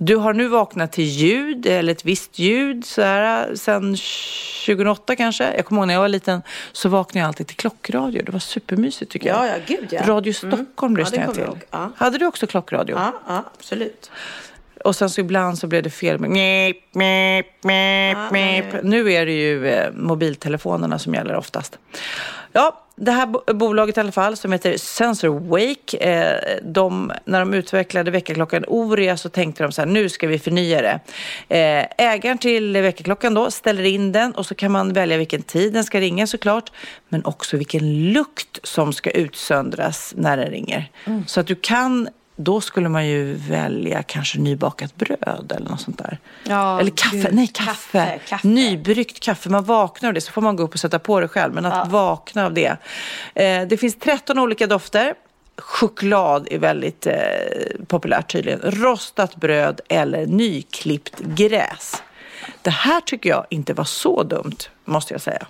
[0.00, 3.96] Du har nu vaknat till ljud, eller ett visst ljud, så här, sen
[4.66, 5.52] 2008 kanske.
[5.56, 6.42] Jag kommer ihåg när jag var liten
[6.72, 8.22] så vaknade jag alltid till klockradio.
[8.22, 9.46] Det var supermysigt tycker jag.
[9.46, 10.02] Ja, ja, gud ja.
[10.06, 10.56] Radio Mm.
[10.56, 11.60] Stockholm Ja, lyssnade det jag till.
[11.70, 11.90] jag ihåg.
[11.96, 12.96] Hade du också klockradio?
[12.96, 14.10] Ja, ja, absolut.
[14.84, 17.52] Och sen så ibland så blev det fel mjäp, Ja, mjäp.
[18.32, 18.80] nej.
[18.82, 21.78] Nu är det ju eh, mobiltelefonerna som gäller oftast.
[22.52, 27.54] Ja, det här bo- bolaget i alla fall som heter SensorWake, eh, de, när de
[27.54, 31.00] utvecklade väckarklockan Oria så tänkte de så här, nu ska vi förnya det.
[31.48, 35.72] Eh, ägaren till väckarklockan då ställer in den och så kan man välja vilken tid
[35.72, 36.72] den ska ringa såklart,
[37.08, 40.90] men också vilken lukt som ska utsöndras när den ringer.
[41.04, 41.26] Mm.
[41.26, 42.08] Så att du kan
[42.40, 46.18] då skulle man ju välja kanske nybakat bröd eller något sånt där.
[46.44, 47.98] Ja, eller kaffe, gud, nej kaffe.
[47.98, 48.48] kaffe, kaffe.
[48.48, 49.50] Nybryggt kaffe.
[49.50, 51.54] Man vaknar av det så får man gå upp och sätta på det själv.
[51.54, 52.76] Men att vakna av det.
[53.34, 55.14] Eh, det finns 13 olika dofter.
[55.56, 57.14] Choklad är väldigt eh,
[57.86, 58.60] populärt tydligen.
[58.60, 62.02] Rostat bröd eller nyklippt gräs.
[62.62, 65.46] Det här tycker jag inte var så dumt, måste jag säga.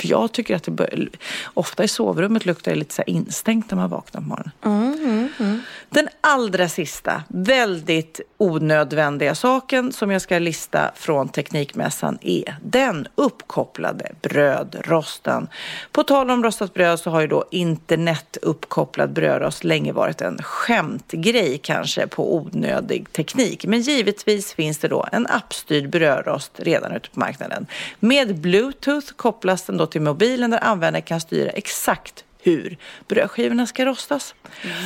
[0.00, 1.08] För jag tycker att det bör,
[1.54, 4.50] ofta i sovrummet luktar det lite så instängt när man vaknar på morgonen.
[4.64, 5.60] Mm, mm, mm.
[5.88, 14.12] Den allra sista, väldigt onödvändiga saken som jag ska lista från Teknikmässan är den uppkopplade
[14.22, 15.48] brödrosten.
[15.92, 20.42] På tal om rostat bröd så har ju då internet uppkopplad brödrost länge varit en
[20.42, 23.66] skämtgrej kanske på onödig teknik.
[23.66, 27.66] Men givetvis finns det då en appstyrd brödrost redan ute på marknaden.
[28.00, 32.76] Med bluetooth kopplas den då till mobilen där användaren kan styra exakt hur
[33.08, 34.34] brödskivorna ska rostas.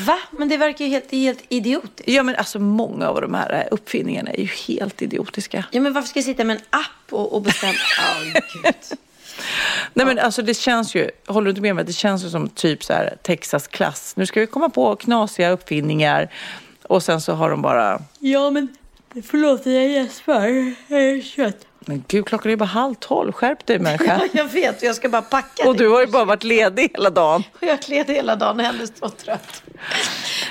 [0.07, 0.19] Va?
[0.31, 2.09] Men det verkar ju helt, helt idiotiskt.
[2.09, 5.65] Ja, men alltså många av de här uppfinningarna är ju helt idiotiska.
[5.71, 7.73] Ja, men varför ska jag sitta med en app och, och bestämma?
[8.19, 8.99] oh, Gud.
[9.95, 11.85] Nej men alltså det känns ju, håller du inte med mig?
[11.85, 14.17] Det känns ju som typ så här Texas klass.
[14.17, 16.31] Nu ska vi komma på knasiga uppfinningar
[16.83, 18.03] och sen så har de bara...
[18.19, 18.77] Ja men
[19.23, 20.75] förlåt jag gäspar.
[21.23, 21.67] Kött.
[21.87, 23.33] Men gud, klockan är bara halv tolv.
[23.33, 24.05] Skärp dig människa.
[24.23, 24.83] Ja, jag vet.
[24.83, 25.69] Jag ska bara packa.
[25.69, 27.43] Och du har ju bara varit ledig hela dagen.
[27.55, 29.63] Och jag är ledig hela dagen och ändå så trött.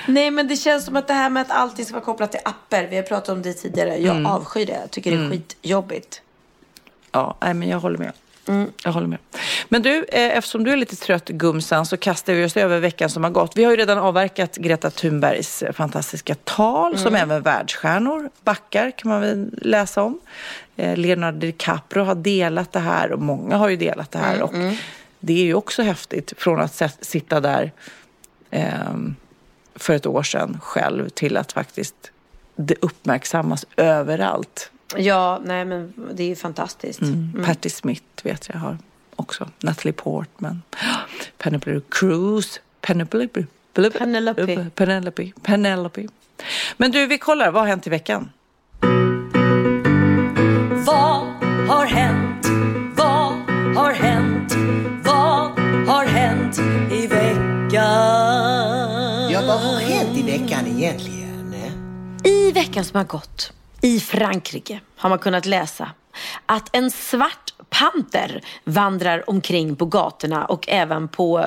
[0.06, 2.40] Nej, men det känns som att det här med att allting ska vara kopplat till
[2.44, 2.86] appar.
[2.90, 3.96] Vi har pratat om det tidigare.
[3.96, 4.26] Jag Mm.
[4.26, 4.78] avskyr det.
[4.80, 5.30] Jag tycker det är Mm.
[5.30, 6.20] skitjobbigt.
[7.12, 8.12] Ja, nej, men jag håller med.
[8.84, 9.18] Jag håller med.
[9.68, 13.10] Men du, eh, eftersom du är lite trött Gumsan så kastar vi oss över veckan
[13.10, 13.56] som har gått.
[13.56, 17.20] Vi har ju redan avverkat Greta Thunbergs fantastiska tal som Mm.
[17.30, 20.18] även världsstjärnor backar kan man väl läsa om.
[20.76, 24.34] Eh, Leonardo DiCaprio har delat det här och många har ju delat det här.
[24.34, 24.74] Mm, och mm.
[25.20, 27.72] Det är ju också häftigt från att sitta där
[28.50, 29.16] ehm,
[29.74, 32.10] för ett år sedan själv till att faktiskt
[32.56, 34.70] det uppmärksammas överallt.
[34.96, 37.00] Ja, nej men det är ju fantastiskt.
[37.00, 37.30] Mm.
[37.34, 37.44] Mm.
[37.44, 38.78] Patti Smith vet jag har
[39.16, 39.50] också.
[39.58, 40.62] Natalie Portman.
[41.38, 42.60] Penelope Cruz.
[42.80, 43.46] Penelope.
[43.72, 44.70] Penelope.
[44.74, 45.32] Penelope.
[45.42, 46.08] Penelope.
[46.76, 47.50] Men du, vi kollar.
[47.50, 48.30] Vad har hänt i veckan?
[50.86, 51.26] Vad
[51.68, 52.46] har hänt?
[52.96, 53.32] Vad
[53.76, 54.54] har hänt?
[55.04, 55.58] Vad
[55.88, 56.58] har hänt
[56.92, 57.72] i veckan?
[59.30, 61.54] Ja, vad har hänt i veckan egentligen?
[62.24, 65.90] I veckan som har gått i Frankrike har man kunnat läsa
[66.46, 71.46] att en svart panter vandrar omkring på gatorna och även på,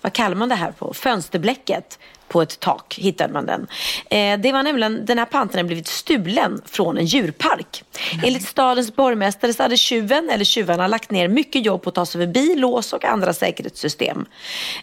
[0.00, 1.98] vad kallar man det här på, fönsterblecket
[2.28, 3.66] på ett tak hittade man den.
[4.10, 7.84] Eh, det var nämligen, den här pantern hade blivit stulen från en djurpark.
[8.24, 12.06] Enligt stadens borgmästare så hade tjuven eller tjuvarna lagt ner mycket jobb på att ta
[12.06, 14.26] sig förbi lås och andra säkerhetssystem.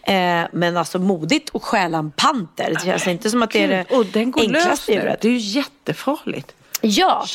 [0.04, 3.68] Eh, men alltså modigt att stjäla en panter, det känns inte som att det är
[3.68, 4.98] det och den går lös enklaste nu.
[4.98, 5.22] djuret.
[5.22, 6.56] Det är ju jättefarligt.
[6.86, 7.26] Ja,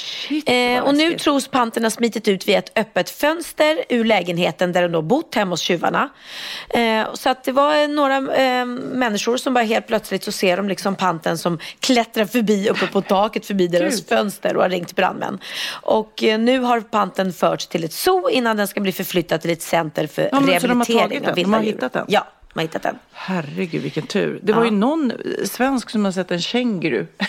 [0.46, 4.82] eh, och nu tros pantern ha smitit ut via ett öppet fönster ur lägenheten där
[4.82, 6.08] den då bott hemma hos tjuvarna.
[6.70, 10.56] Eh, så att det var eh, några eh, människor som bara helt plötsligt så ser
[10.56, 14.96] de liksom panten som klättrar förbi uppe på taket förbi deras fönster och har ringt
[14.96, 15.38] brandmän.
[15.70, 19.50] Och eh, nu har panten förts till ett zoo innan den ska bli förflyttad till
[19.50, 21.20] ett center för Ja, de rehabilitering av den?
[21.22, 21.72] De har vilda djur.
[21.72, 22.04] hittat den?
[22.08, 22.26] Ja,
[22.58, 22.98] de har hittat den.
[23.12, 24.40] Herregud, vilken tur.
[24.42, 24.70] Det var Ja.
[24.70, 25.12] ju någon
[25.44, 27.06] svensk som har sett en känguru.
[27.18, 27.26] Ja,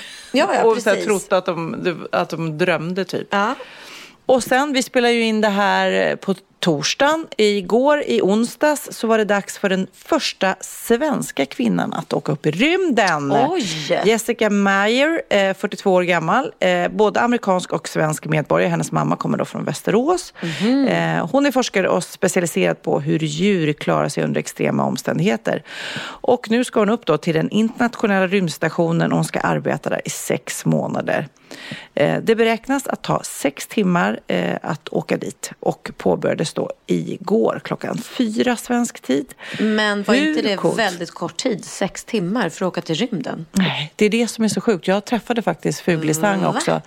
[0.56, 1.06] ja, och precis.
[1.06, 3.36] trott att de, att de drömde typ.
[4.26, 7.28] Och sen, vi spelar ju in det här på torsdagen.
[7.38, 12.45] Igår, i onsdags, så var det dags för den första svenska kvinnan att åka upp
[12.45, 13.32] i rymden.
[13.49, 14.01] Oj!
[14.05, 18.70] Jessica Meyer, eh, 42 år gammal, eh, både amerikansk och svensk medborgare.
[18.70, 20.34] Hennes mamma kommer då från Västerås.
[20.89, 25.64] Eh, hon är forskare och specialiserad på hur djur klarar sig under extrema omständigheter.
[26.05, 30.01] Och nu ska hon upp då till den internationella rymdstationen och hon ska arbeta där
[30.05, 31.28] i sex månader.
[31.95, 37.62] Eh, det beräknas att ta sex timmar eh, att åka dit och påbörjades då igår
[37.64, 39.34] klockan fyra svensk tid.
[39.60, 40.80] Men var Hur inte det coolt?
[40.80, 43.45] väldigt kort tid, sex timmar för att åka till rymden?
[43.52, 44.88] Nej, det är det som är så sjukt.
[44.88, 46.82] Jag träffade faktiskt Fuglesang Mm, också.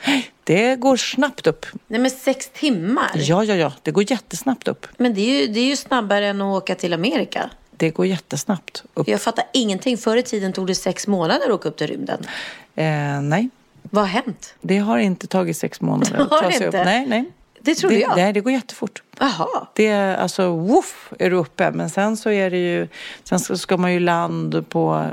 [0.45, 1.67] Det går snabbt upp.
[1.87, 3.11] Nej men sex timmar?
[3.15, 3.73] Ja, ja, ja.
[3.83, 4.87] Det går jättesnabbt upp.
[4.97, 7.51] Men det är, ju, det är ju snabbare än att åka till Amerika.
[7.77, 9.09] Det går jättesnabbt upp.
[9.09, 9.99] Jag fattar ingenting.
[9.99, 12.27] Förr i tiden tog det sex månader att åka upp till rymden.
[12.75, 12.85] Eh,
[13.23, 13.49] nej,
[13.95, 14.55] Vad har hänt?
[14.61, 16.67] det har inte tagit sex månader att ta sig inte?
[16.67, 16.75] upp.
[16.85, 17.31] Nej, nej.
[17.61, 18.17] Det trodde det, jag.
[18.17, 19.03] Nej, det går jättefort.
[19.19, 19.67] Jaha.
[19.75, 21.71] Det är alltså, woof, är du uppe.
[21.71, 22.89] Men sen så är det ju,
[23.25, 25.07] sen ska man ju land på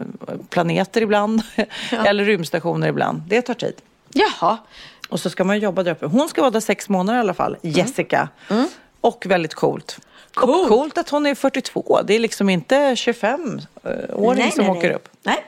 [0.50, 1.42] planeter ibland.
[2.06, 3.22] Eller rymdstationer ibland.
[3.28, 3.74] Det tar tid.
[4.14, 4.58] Jaha.
[5.10, 6.06] Och så ska man jobba där uppe.
[6.06, 8.30] Hon ska vara där sex månader i alla fall, Jessica.
[9.02, 10.00] Och väldigt coolt.
[10.36, 12.00] Och coolt att hon är 42.
[12.08, 13.64] Det är liksom inte 25 eh,
[14.14, 14.96] åring Nej, som nej, åker nej.
[14.96, 15.10] upp.
[15.24, 15.46] Nej.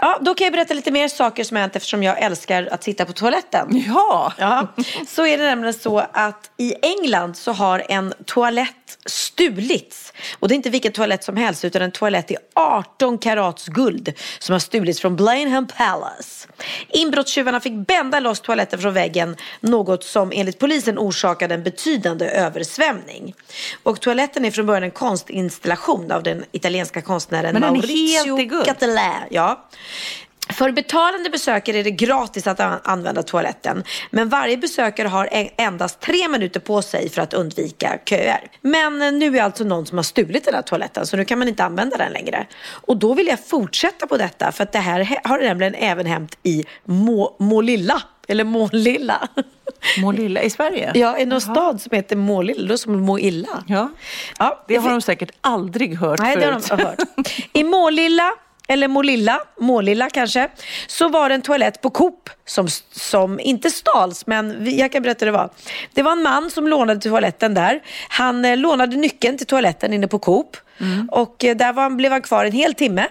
[0.00, 2.84] Ja, då kan jag berätta lite mer saker som har hänt eftersom jag älskar att
[2.84, 3.84] sitta på toaletten.
[3.86, 4.32] Ja!
[4.38, 4.66] ja.
[5.08, 10.12] Så är det nämligen så att i England så har en toalett stulits.
[10.38, 14.12] Och det är inte vilken toalett som helst utan en toalett i 18 karats guld
[14.38, 16.48] som har stulits från Blenheim Palace.
[16.88, 23.34] Inbrottstjuvarna fick bända loss toaletten från väggen, något som enligt polisen orsakade en betydande översvämning.
[23.82, 27.64] Och toaletten är från början en konstinstallation av den italienska konstnären Men
[28.44, 28.66] guld.
[28.66, 29.12] Cattelä.
[29.30, 29.64] Ja.
[30.50, 33.84] För betalande besökare är det gratis att an- använda toaletten.
[34.10, 38.50] Men varje besökare har endast tre minuter på sig för att undvika köer.
[38.60, 41.38] Men eh, nu är alltså någon som har stulit den här toaletten så nu kan
[41.38, 42.46] man inte använda den längre.
[42.66, 46.38] Och då vill jag fortsätta på detta för att det här har nämligen även hänt
[46.42, 48.02] i Må- Målilla.
[48.28, 49.28] Eller Målilla.
[50.00, 50.92] Målilla i Sverige?
[50.94, 53.64] Ja, i någon stad som heter Målilla, som må illa.
[53.66, 53.90] Ja.
[54.38, 56.78] ja Det har de säkert aldrig hört Nej, det har förut.
[56.78, 56.98] de hört.
[57.52, 58.32] I Målilla,
[58.68, 60.48] eller Målilla, Målilla kanske,
[60.86, 65.02] så var det en toalett på Coop som, som inte stals, men vi- jag kan
[65.02, 65.50] berätta hur det var.
[65.94, 67.80] Det var en man som lånade toaletten där.
[68.08, 70.56] Han eh, lånade nyckeln till toaletten inne på Coop
[71.10, 73.06] och eh, där var, blev han kvar en hel timme.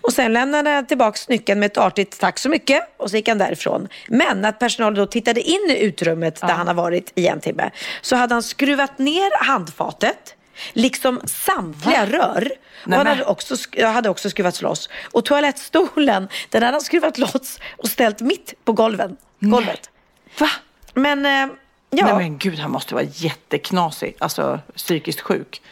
[0.00, 3.28] Och sen lämnade han tillbaka nyckeln med ett artigt tack så mycket och så gick
[3.28, 3.88] han därifrån.
[4.08, 7.70] Men när personalen då tittade in i utrymmet där han har varit i en timme
[8.00, 10.34] så hade han skruvat ner handfatet,
[10.72, 12.52] liksom samtliga rör.
[12.86, 14.88] Och han hade också, hade också skruvats loss.
[15.12, 19.90] Och toalettstolen, den hade han skruvat loss och ställt mitt på golven, golvet.
[20.38, 20.50] Va?
[20.94, 21.54] Men, eh,
[21.90, 22.06] ja.
[22.06, 24.16] Nej men gud, han måste vara jätteknasig.
[24.18, 25.62] Alltså psykiskt sjuk.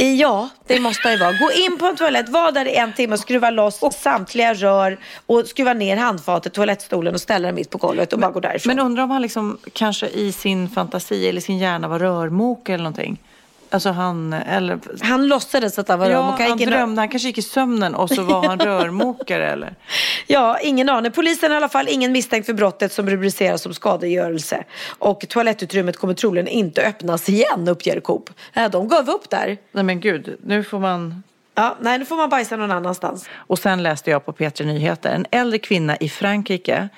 [0.00, 1.32] Ja, det måste det vara.
[1.32, 4.98] Gå in på en toalett, var där i en timme och skruva loss samtliga rör
[5.26, 8.76] och skruva ner handfatet, toalettstolen och ställa den mitt på golvet och bara gå därifrån.
[8.76, 12.84] Men undrar om han liksom kanske i sin fantasi eller sin hjärna var rörmokare eller
[12.84, 13.18] någonting.
[13.70, 14.78] Alltså han, eller...
[15.00, 16.48] Han låtsades att han var ja, rörmokare.
[16.48, 19.74] han drömde, han kanske gick i sömnen och så var han rörmokare eller?
[20.26, 21.12] Ja, ingen aning.
[21.12, 24.64] Polisen i alla fall ingen misstänkt för brottet som rubriceras som skadegörelse.
[24.98, 28.30] Och toalettutrymmet kommer troligen inte öppnas igen, uppger Coop.
[28.52, 29.56] Ja, de gav upp där.
[29.72, 31.22] Nej men gud, nu får man...
[31.54, 33.28] Ja, nej, nu får man bajsa någon annanstans.
[33.34, 36.88] Och sen läste jag på P3 Nyheter, en äldre kvinna i Frankrike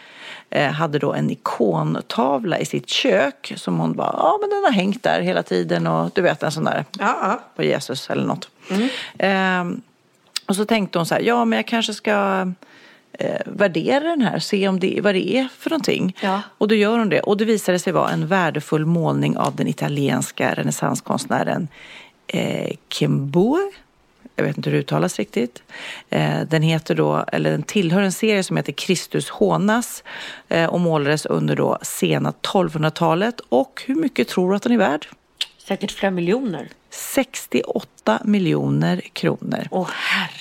[0.50, 5.02] hade då en ikontavla i sitt kök som hon bara, ja men den har hängt
[5.02, 7.40] där hela tiden och du vet en sån där Ja, ja.
[7.56, 8.48] på Jesus eller något.
[9.18, 9.80] Ehm,
[10.46, 12.46] och så tänkte hon så här, ja men jag kanske ska
[13.12, 16.16] eh, värdera den här, se om det, vad det är för någonting.
[16.20, 16.42] Ja.
[16.58, 17.20] Och då gör hon det.
[17.20, 21.68] Och det visade sig vara en värdefull målning av den italienska renässanskonstnären
[22.26, 23.72] eh, Kimbour.
[24.40, 25.62] Jag vet inte hur det uttalas riktigt.
[26.10, 30.04] Eh, den heter då, eller den tillhör en serie som heter Kristus hånas
[30.48, 33.40] eh, och målades under då sena 1200-talet.
[33.48, 35.08] Och hur mycket tror du att den är värd?
[35.68, 36.68] Säkert flera miljoner.
[36.90, 39.68] 68 miljoner kronor.
[39.70, 39.88] Åh,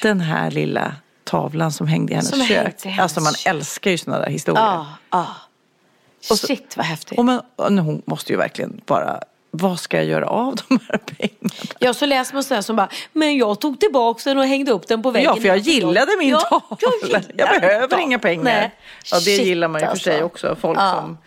[0.02, 2.86] Den här lilla tavlan som hängde i hennes Som kök.
[2.86, 4.86] i hennes Alltså man älskar ju sådana där historier.
[5.10, 7.20] Och så- Shit vad häftigt.
[7.20, 9.22] Och men, hon måste ju verkligen bara,
[9.52, 11.50] vad ska jag göra av de här pengarna?
[11.80, 14.88] Ja, så läser man sådär som bara, men jag tog tillbaka den och hängde upp
[14.88, 15.32] den på väggen.
[15.36, 16.68] Ja, för jag gillade min Ja, tavla.
[16.82, 18.44] jag Jag, gillar behöver inga pengar.
[18.44, 18.72] Nej.
[19.12, 20.26] Ja, det Shit, gillar man ju för sig alltså.
[20.26, 20.56] också.
[20.62, 20.96] Folk Ja.
[21.02, 21.18] som...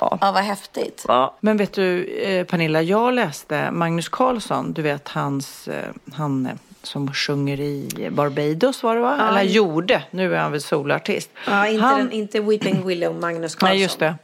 [0.00, 0.18] Ja.
[0.20, 1.04] Ja, vad häftigt.
[1.08, 6.46] Ja, men vet du eh, Pernilla, jag läste Magnus Carlsson, du vet hans, eh, han
[6.46, 6.52] eh,
[6.82, 9.28] som sjunger i Barbados var det va?
[9.28, 11.30] Eller gjorde, nu är han väl solartist.
[11.46, 13.68] Ja, inte, han, den, inte Weeping Willow, Magnus Carlsson.
[13.68, 14.14] Nej, just det.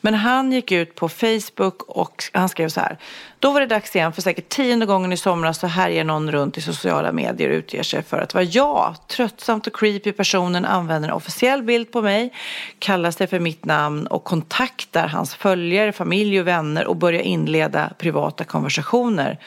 [0.00, 2.98] Men han gick ut på Facebook och han skrev så här.
[3.38, 6.58] Då var det dags igen för säkert tionde gången i somras så härjar någon runt
[6.58, 8.94] i sociala medier och utger sig för att vara jag.
[9.08, 12.32] Tröttsamt och creepy personen använder en officiell bild på mig,
[12.78, 17.90] kallar sig för mitt namn och kontaktar hans följare, familj och vänner och börjar inleda
[17.98, 19.38] privata konversationer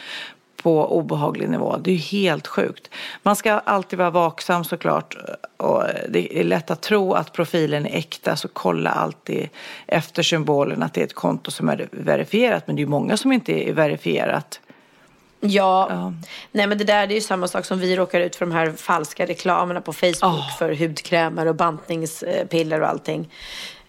[0.63, 1.77] på obehaglig nivå.
[1.77, 2.89] Det är helt sjukt.
[3.23, 5.17] Man ska alltid vara vaksam såklart.
[5.57, 9.49] Och det är lätt att tro att profilen är äkta så kolla alltid
[9.87, 12.67] efter symbolen att det är ett konto som är verifierat.
[12.67, 14.59] Men det är ju många som inte är verifierat.
[15.39, 16.13] Ja.
[16.51, 18.51] nej men det där det är ju samma sak som vi råkar ut för de
[18.51, 23.29] här falska reklamerna på Facebook för hudkrämer och bantningspiller och allting.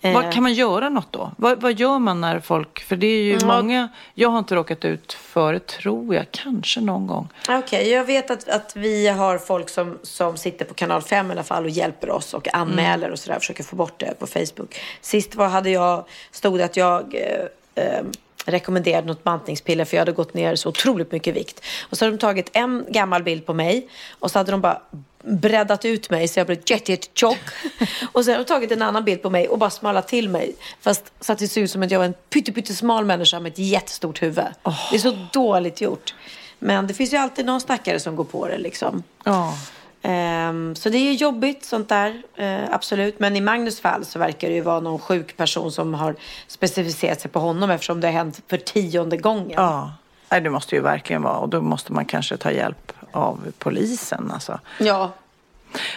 [0.01, 1.31] Eh, Vad, kan man göra något då?
[1.37, 3.47] Vad, vad gör man när folk, för det är ju Ja.
[3.47, 7.29] många, jag har inte råkat ut för det tror jag, kanske någon gång.
[7.49, 11.33] Okej, jag vet att, att vi har folk som, som sitter på kanal 5 i
[11.33, 14.81] alla fall och hjälper oss och anmäler och sådär, försöker få bort det på Facebook.
[15.01, 18.03] Sist var, hade jag, stod det att jag eh, eh,
[18.45, 21.65] rekommenderade något bantningspiller för jag hade gått ner så otroligt mycket vikt.
[21.91, 23.89] Och så hade de tagit en gammal bild på mig
[24.19, 24.83] och så hade de bara
[25.25, 27.39] breddat ut mig så jag blev jätte, jätte tjock.
[28.13, 30.55] och sen har de tagit en annan bild på mig och bara smalat till mig.
[30.81, 33.41] Fast så att det ser ut som att jag var en pytte, pytte smal människa
[33.41, 34.45] med ett jättestort huvud.
[34.91, 36.15] Det är så dåligt gjort.
[36.59, 39.03] Men det finns ju alltid någon stackare som går på det liksom.
[39.25, 39.55] Ja.
[40.03, 43.21] Ehm, så det är jobbigt sånt där, eh, absolut.
[43.21, 46.17] Men i Magnus fall så verkar det ju vara någon sjuk person som har
[46.47, 49.53] specificerat sig på honom eftersom det har hänt för tionde gången.
[49.57, 49.93] Ja,
[50.31, 54.31] Nej, det måste ju verkligen vara och då måste man kanske ta hjälp av polisen
[54.35, 54.61] alltså.
[54.79, 55.13] Ja.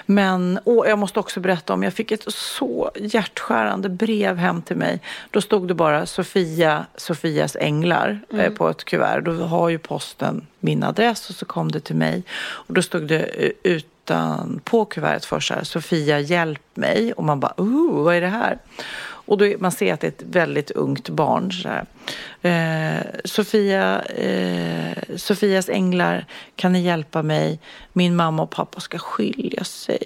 [0.05, 4.75] Men åh, jag måste också berätta om, jag fick ett så hjärtskärande brev hem till
[4.75, 4.99] mig.
[5.29, 8.55] Då stod det bara Sofia, Sofias änglar eh, Mm.
[8.55, 9.21] på ett kuvert.
[9.21, 12.23] Då har ju posten min adress och så kom det till mig.
[12.41, 17.13] Och då stod det eh, utan på kuvertet för så här, Sofia hjälp mig.
[17.13, 18.57] Och man bara, oh, vad är det här?
[19.31, 21.51] Och då man ser att det är ett väldigt ungt barn.
[21.51, 21.69] Så.
[22.47, 26.25] Eh, Sofia, eh, Sofias änglar,
[26.55, 27.59] kan ni hjälpa mig?
[27.93, 29.97] Min mamma och pappa ska skilja sig.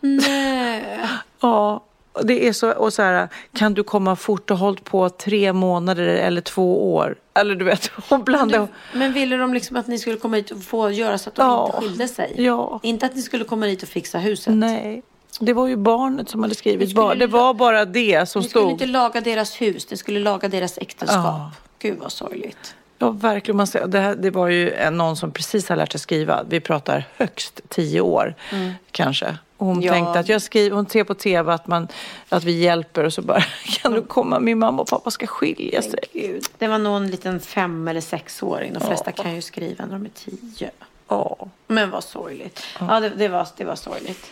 [0.00, 0.84] Nej.
[1.40, 1.84] Ja,
[2.22, 6.02] det är så, och så här, kan du komma fort och hållit på tre månader
[6.06, 7.16] eller två år?
[7.34, 8.68] Eller du vet, och blanda.
[8.94, 11.42] Men ville de liksom att ni skulle komma hit och få göra så att de
[11.46, 11.66] Ja.
[11.66, 12.34] inte skilde sig?
[12.36, 12.80] Ja.
[12.82, 14.54] Inte att ni skulle komma hit och fixa huset?
[14.54, 15.02] Nej.
[15.40, 16.90] Det var ju barnet som hade skrivit.
[16.90, 18.70] skulle det var bara det som Ni skulle stod.
[18.72, 21.24] inte laga deras hus, ni skulle laga deras äktenskap.
[21.24, 21.50] Ja.
[21.78, 22.74] Gud vad sorgligt.
[22.98, 23.56] Ja, verkligen.
[23.56, 26.42] Man ser, det, här, det var ju någon som precis har lärt sig skriva.
[26.48, 28.72] Vi pratar högst tio år Mm.
[28.90, 29.36] kanske.
[29.56, 29.92] Och hon Ja.
[29.92, 31.88] tänkte att jag skriver, hon ser på tv att, man,
[32.28, 33.40] att vi hjälper och så bara,
[33.82, 34.40] kan du komma?
[34.40, 35.98] Min mamma och pappa ska skilja sig.
[36.12, 36.44] Gud.
[36.58, 38.72] Det var någon liten fem eller sexåring.
[38.72, 40.70] De flesta kan ju skriva när de är tio.
[41.08, 41.36] Ja.
[41.66, 42.62] Men vad sorgligt.
[42.80, 44.26] Ja, det, det, var, det var sorgligt.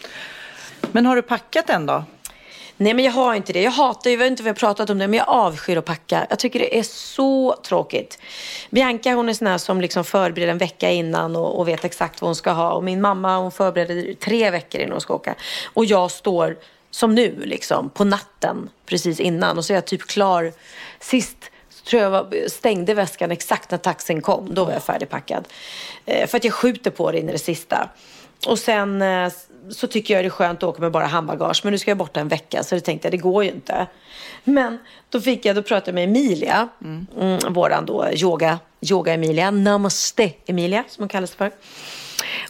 [0.92, 2.04] Men har du packat än då?
[2.80, 3.62] Nej, men jag har inte det.
[3.62, 5.84] Jag hatar, jag vet inte vad jag har pratat om det, men jag avskyr att
[5.84, 6.26] packa.
[6.30, 8.18] Jag tycker det är så tråkigt.
[8.70, 12.20] Bianca hon är sån här som liksom förbereder en vecka innan och, och vet exakt
[12.20, 12.72] vad hon ska ha.
[12.72, 15.34] Och min mamma hon förbereder tre veckor innan hon ska åka.
[15.74, 16.56] Och jag står
[16.90, 20.52] som nu liksom på natten precis innan och så är jag typ klar.
[21.00, 21.36] Sist
[21.88, 24.54] tror jag var, stängde väskan exakt när taxin kom.
[24.54, 25.48] Då var jag färdigpackad.
[26.06, 27.88] Eh, för att jag skjuter på det in i det sista.
[28.46, 29.32] Och sen eh,
[29.70, 31.60] så tycker jag det är skönt att åka med bara handbagage.
[31.64, 33.86] Men nu ska jag borta en vecka så det tänkte jag det går ju inte.
[34.44, 34.78] Men
[35.08, 36.68] då fick jag, då pratade jag med Emilia.
[36.84, 38.58] Mm, våran då yoga,
[38.90, 39.50] yoga Emilia.
[39.50, 41.52] Namaste Emilia som hon kallas för.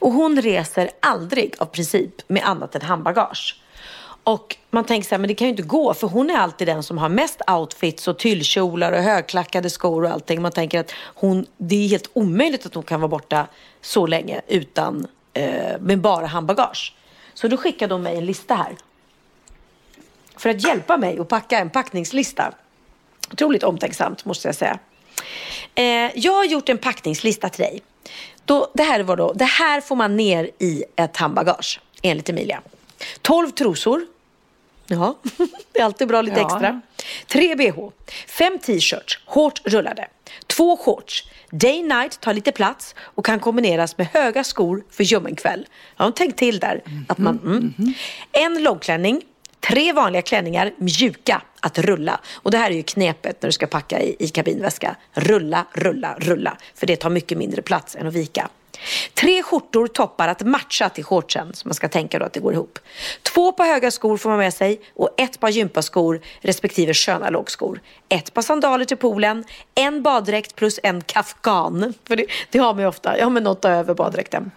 [0.01, 3.61] Och hon reser aldrig av princip med annat än handbagage.
[4.29, 6.69] Och man tänker så här, men det kan ju inte gå för hon är alltid
[6.69, 10.43] den som har mest outfits och tyllkjolar och högklackade skor och allting.
[10.43, 13.47] Man tänker att hon, det är helt omöjligt att hon kan vara borta
[13.81, 15.07] så länge utan,
[15.39, 16.95] eh, med bara handbagage.
[17.35, 18.77] Så då skickade de mig en lista här.
[20.37, 22.53] För att hjälpa mig att packa en packningslista.
[23.33, 24.79] Otroligt omtänksamt måste jag säga.
[25.75, 27.83] Eh, jag har gjort en packningslista till dig.
[28.45, 32.61] Då, det, här var då, det här får man ner i ett handbagage enligt Emilia.
[33.23, 34.07] 12 trosor.
[34.89, 35.19] Ja,
[35.73, 36.47] det är alltid bra lite Ja.
[36.47, 36.81] extra.
[37.27, 37.89] Tre bh.
[38.27, 40.09] Fem t-shirts, hårt rullade.
[40.47, 41.29] Två shorts.
[41.51, 45.67] Day night tar lite plats och kan kombineras med höga skor för ljummenkväll.
[45.97, 46.83] Jag har tänkt till där.
[47.09, 47.95] Att man, mm.
[48.33, 49.23] En långklänning.
[49.61, 52.21] Tre vanliga klänningar, mjuka att rulla.
[52.35, 54.97] Och det här är ju knepet när du ska packa i, i kabinväska.
[55.13, 56.57] Rulla, rulla, rulla.
[56.75, 58.49] För det tar mycket mindre plats än att vika.
[59.15, 61.55] Tre skjortor, toppar att matcha till shortsen.
[61.55, 62.79] Så man ska tänka då att det går ihop.
[63.23, 67.81] Två par höga skor får man med sig och ett par gympaskor respektive sköna lågskor.
[68.09, 71.95] Ett par sandaler till poolen, en baddräkt plus en kafkan.
[72.05, 73.19] För det, det har man ju ofta.
[73.19, 74.51] Ja, men något över baddräkten.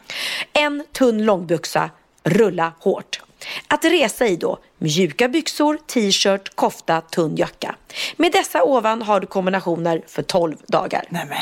[0.53, 1.89] En tunn långbyxa,
[2.23, 3.21] rulla hårt.
[3.67, 7.75] Att resa i då, mjuka byxor, t-shirt, kofta, tunn jacka.
[8.17, 11.03] Med dessa ovan har du kombinationer för 12 dagar.
[11.09, 11.37] Nämen.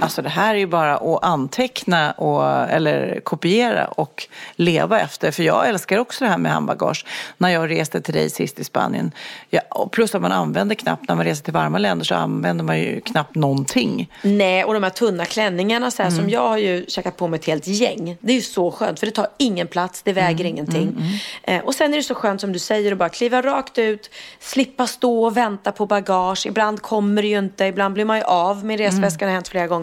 [0.00, 4.26] Alltså det här är ju bara att anteckna och, eller kopiera och
[4.56, 5.30] leva efter.
[5.30, 7.06] För jag älskar också det här med handbagage.
[7.38, 9.12] När jag reste till dig sist i Spanien.
[9.50, 12.64] Ja, och plus att man använder knappt, när man reser till varma länder så använder
[12.64, 14.12] man ju knappt någonting.
[14.22, 16.20] Nej, och de här tunna klänningarna så här, Mm.
[16.20, 18.16] som jag har ju käkat på mig ett helt gäng.
[18.20, 21.02] Det är ju så skönt för det tar ingen plats, det Mm, väger ingenting.
[21.42, 24.10] Eh, och sen är det så skönt som du säger att bara kliva rakt ut,
[24.40, 26.46] slippa stå och vänta på bagage.
[26.46, 29.48] Ibland kommer det ju inte, ibland blir man ju av med resväskan, det har hänt
[29.48, 29.79] flera gånger.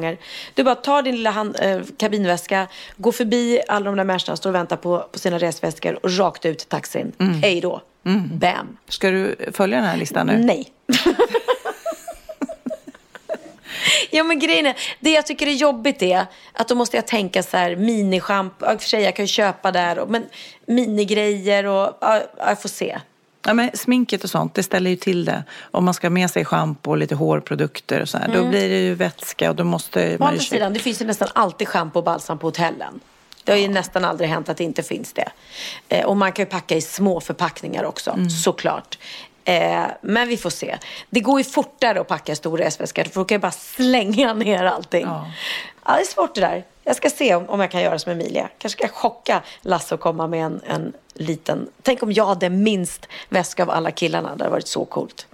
[0.53, 2.67] Du bara tar din lilla hand, eh, kabinväska,
[2.97, 6.17] går förbi alla de där människorna som står och väntar på, på sina resväskor och
[6.17, 7.11] rakt ut till taxin.
[7.19, 7.41] Mm.
[7.41, 7.81] Hej då.
[8.33, 8.77] Bam.
[8.89, 10.37] Ska du följa den här listan nu?
[10.37, 10.71] Nej.
[14.09, 17.43] Ja men grejen är, det jag tycker är jobbigt är att då måste jag tänka
[17.43, 18.23] så här i och
[18.81, 20.25] för sig jag kan ju köpa där, men
[20.65, 22.99] minigrejer och ja, jag får se.
[23.47, 25.43] Ja, men sminket och sånt, det ställer ju till det.
[25.71, 28.49] Om man ska ha med sig schampo och lite hårprodukter och så här, då Mm.
[28.49, 30.47] blir det ju vätska och då måste Å man andra ju...
[30.49, 32.99] sidan, det finns ju nästan alltid schampo och balsam på hotellen.
[33.43, 35.29] Det har ju nästan aldrig hänt att det inte finns det.
[35.89, 38.29] Eh, och man kan ju packa i små förpackningar också, Mm.
[38.29, 38.97] såklart.
[39.43, 40.77] Eh, men vi får se.
[41.09, 44.63] Det går ju fortare att packa stora resväskor för då kan jag bara slänga ner
[44.65, 45.05] allting.
[45.05, 45.27] Ja.
[45.85, 46.63] det är svårt det där.
[46.87, 48.49] Jag ska se om, om jag kan göra som Emilia.
[48.57, 51.67] Kanske ska jag chocka Lasse och komma med en, en liten...
[51.81, 54.35] Tänk om jag hade minst väska av alla killarna.
[54.35, 55.27] Det hade varit så coolt.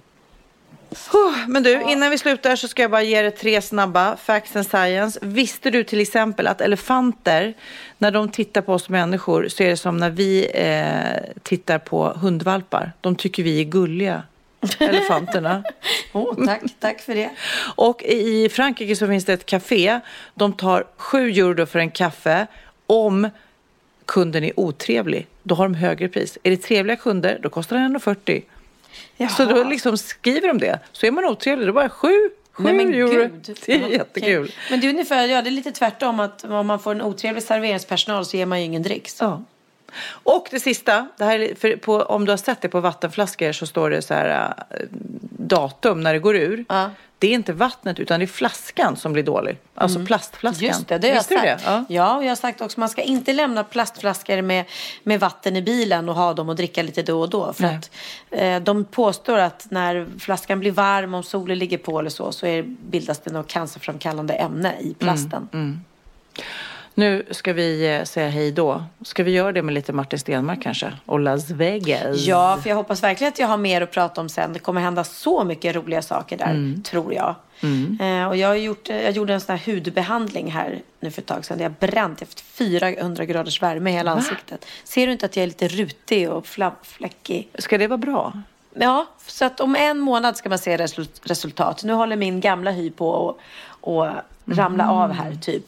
[1.48, 4.66] Men du, innan vi slutar så ska jag bara ge dig tre snabba facts and
[4.66, 5.18] science.
[5.22, 7.54] Visste du till exempel att elefanter,
[7.98, 12.08] när de tittar på oss människor så är det som när vi eh, tittar på
[12.08, 12.92] hundvalpar.
[13.00, 14.22] De tycker vi är gulliga,
[14.78, 15.64] elefanterna.
[16.12, 17.30] oh, tack, tack för det.
[17.76, 20.00] Och i Frankrike så finns det ett café.
[20.34, 22.46] De tar 7 euro för en kaffe
[22.86, 23.30] om
[24.06, 25.26] kunden är otrevlig.
[25.42, 26.38] Då har de högre pris.
[26.42, 28.42] Är det trevliga kunder, då kostar den 1,40.
[29.36, 30.78] Så då liksom skriver de det.
[30.92, 32.08] Så är man otrevlig, då bara 7
[32.54, 33.08] 7 Nej, men euro.
[33.08, 33.58] gud.
[33.66, 34.42] Det är jättekul.
[34.44, 34.56] okej.
[34.70, 37.42] Men det är ungefär, ja det är lite tvärtom att om man får en otrevlig
[37.42, 39.16] serveringspersonal så ger man ju ingen dricks.
[39.20, 39.42] Ja.
[40.06, 43.66] Och det sista, det här är på, om du har sett det på vattenflaskor så
[43.66, 44.76] står det så här äh,
[45.38, 46.64] datum när det går ur.
[47.18, 49.58] Det är inte vattnet utan det är flaskan som blir dålig.
[49.74, 50.64] Alltså plastflaskan.
[50.64, 50.76] Mm.
[50.76, 51.42] Just det, det har jag sagt.
[51.42, 51.58] det?
[51.64, 51.84] Ja.
[51.88, 52.16] Ja.
[52.16, 54.64] och jag har sagt också man ska inte lämna plastflaskor med,
[55.02, 57.52] med vatten i bilen och ha dem och dricka lite då och då.
[57.52, 57.76] För Nej.
[57.76, 57.90] att
[58.30, 62.46] eh, de påstår att när flaskan blir varm, om solen ligger på eller så, så
[62.46, 65.48] är, bildas det något cancerframkallande ämne i plasten.
[65.52, 65.80] Mm.
[66.96, 68.84] Nu ska vi eh, säga hej då.
[69.02, 70.92] Ska vi göra det med lite Martin Stenmark kanske?
[71.06, 72.16] Och Las Vegas.
[72.26, 74.52] Ja, för jag hoppas verkligen att jag har mer att prata om sen.
[74.52, 76.82] Det kommer hända så mycket roliga saker där, Mm.
[76.82, 77.34] tror jag.
[77.62, 77.98] Mm.
[78.00, 81.22] Eh, och jag, har gjort, eh, jag gjorde en sån här hudbehandling här nu för
[81.22, 81.60] ett tag sedan.
[81.60, 84.16] Jag bränt efter 400 graders värme i hela Va?
[84.16, 84.66] ansiktet.
[84.84, 86.46] Ser du inte att jag är lite rutig och
[86.82, 87.48] fläckig?
[87.58, 88.32] Ska det vara bra?
[88.74, 91.84] Ja, så att om en månad ska man se resul- resultat.
[91.84, 93.36] Nu håller min gamla hy på att
[93.86, 94.06] och
[94.46, 94.96] ramla Mm.
[94.96, 95.64] av här typ.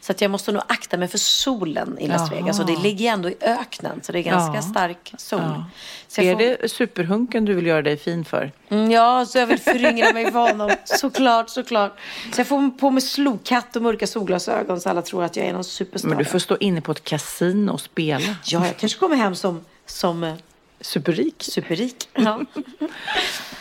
[0.00, 2.32] Så att jag måste nog akta mig för solen i Las.
[2.32, 2.60] Vegas.
[2.60, 4.62] Och det ligger ändå i öknen, så det är ganska Ja.
[4.62, 5.40] stark sol.
[5.42, 5.64] Ja.
[6.08, 8.52] Så är får- det superhunken du vill göra dig fin för?
[8.68, 10.70] Mm, ja, så jag vill föryngra mig för honom.
[10.84, 11.98] Såklart, såklart.
[12.34, 15.52] Så jag får på mig slokhatt och mörka solglasögon så alla tror att jag är
[15.52, 16.08] någon superstar.
[16.08, 18.36] Men du får stå inne på ett kasino och spela.
[18.44, 20.34] Ja, jag kanske kommer hem som, som eh,
[20.80, 21.34] Superrik.
[21.42, 22.08] superrik.
[22.14, 22.40] Ja.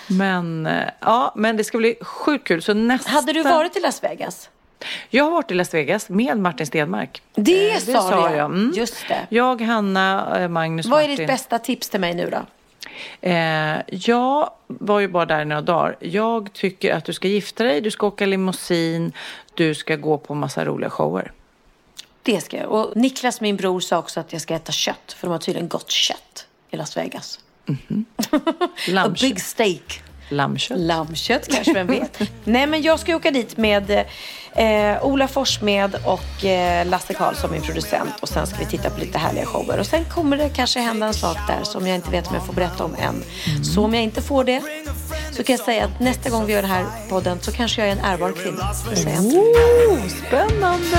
[0.07, 2.61] Men, eh, ja, men det ska bli sjukt kul.
[2.61, 3.09] Så nästa...
[3.11, 4.49] Hade du varit i Las Vegas?
[5.09, 7.21] Jag har varit i Las Vegas med Martin Stenmark.
[7.35, 8.35] Det Eh, sa du, ja.
[8.35, 8.45] jag.
[8.45, 8.73] Mm.
[8.75, 9.27] Just det.
[9.29, 11.17] Jag, Hanna, eh, Magnus, Vad är Martin.
[11.17, 12.45] ditt bästa tips till mig nu då?
[13.21, 15.95] Eh, jag var ju bara där i några dagar.
[15.99, 19.11] Jag tycker att du ska gifta dig, du ska åka limousin,
[19.53, 21.31] du ska gå på massa roliga shower.
[22.23, 22.69] Det ska jag.
[22.71, 25.15] Och Niklas, min bror, sa också att jag ska äta kött.
[25.17, 27.39] För de har tydligen gott kött i Las Vegas.
[28.31, 28.39] A
[28.87, 29.21] Lammkött.
[29.21, 30.01] big steak.
[30.29, 30.77] Lammkött.
[30.79, 32.19] Lammkött kanske, vem vet.
[32.43, 34.05] Nej, men jag ska åka dit med
[34.55, 38.13] eh, Ola Forssmed och eh, Lasse Karlsson, min producent.
[38.21, 39.79] Och sen ska vi titta på lite härliga shower.
[39.79, 42.45] Och sen kommer det kanske hända en sak där som jag inte vet om jag
[42.45, 43.23] får berätta om än.
[43.63, 44.61] Så om jag inte får det
[45.31, 47.87] så kan jag säga att nästa gång vi gör den här podden så kanske jag
[47.89, 48.71] är en ärbar kvinna.
[49.91, 50.97] Oh, spännande!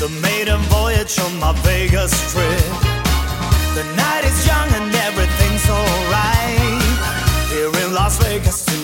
[0.00, 2.93] The maiden voyage on my Vegas trip.
[3.74, 6.82] The night is young and everything's alright.
[7.50, 8.83] Here in Las Vegas tonight.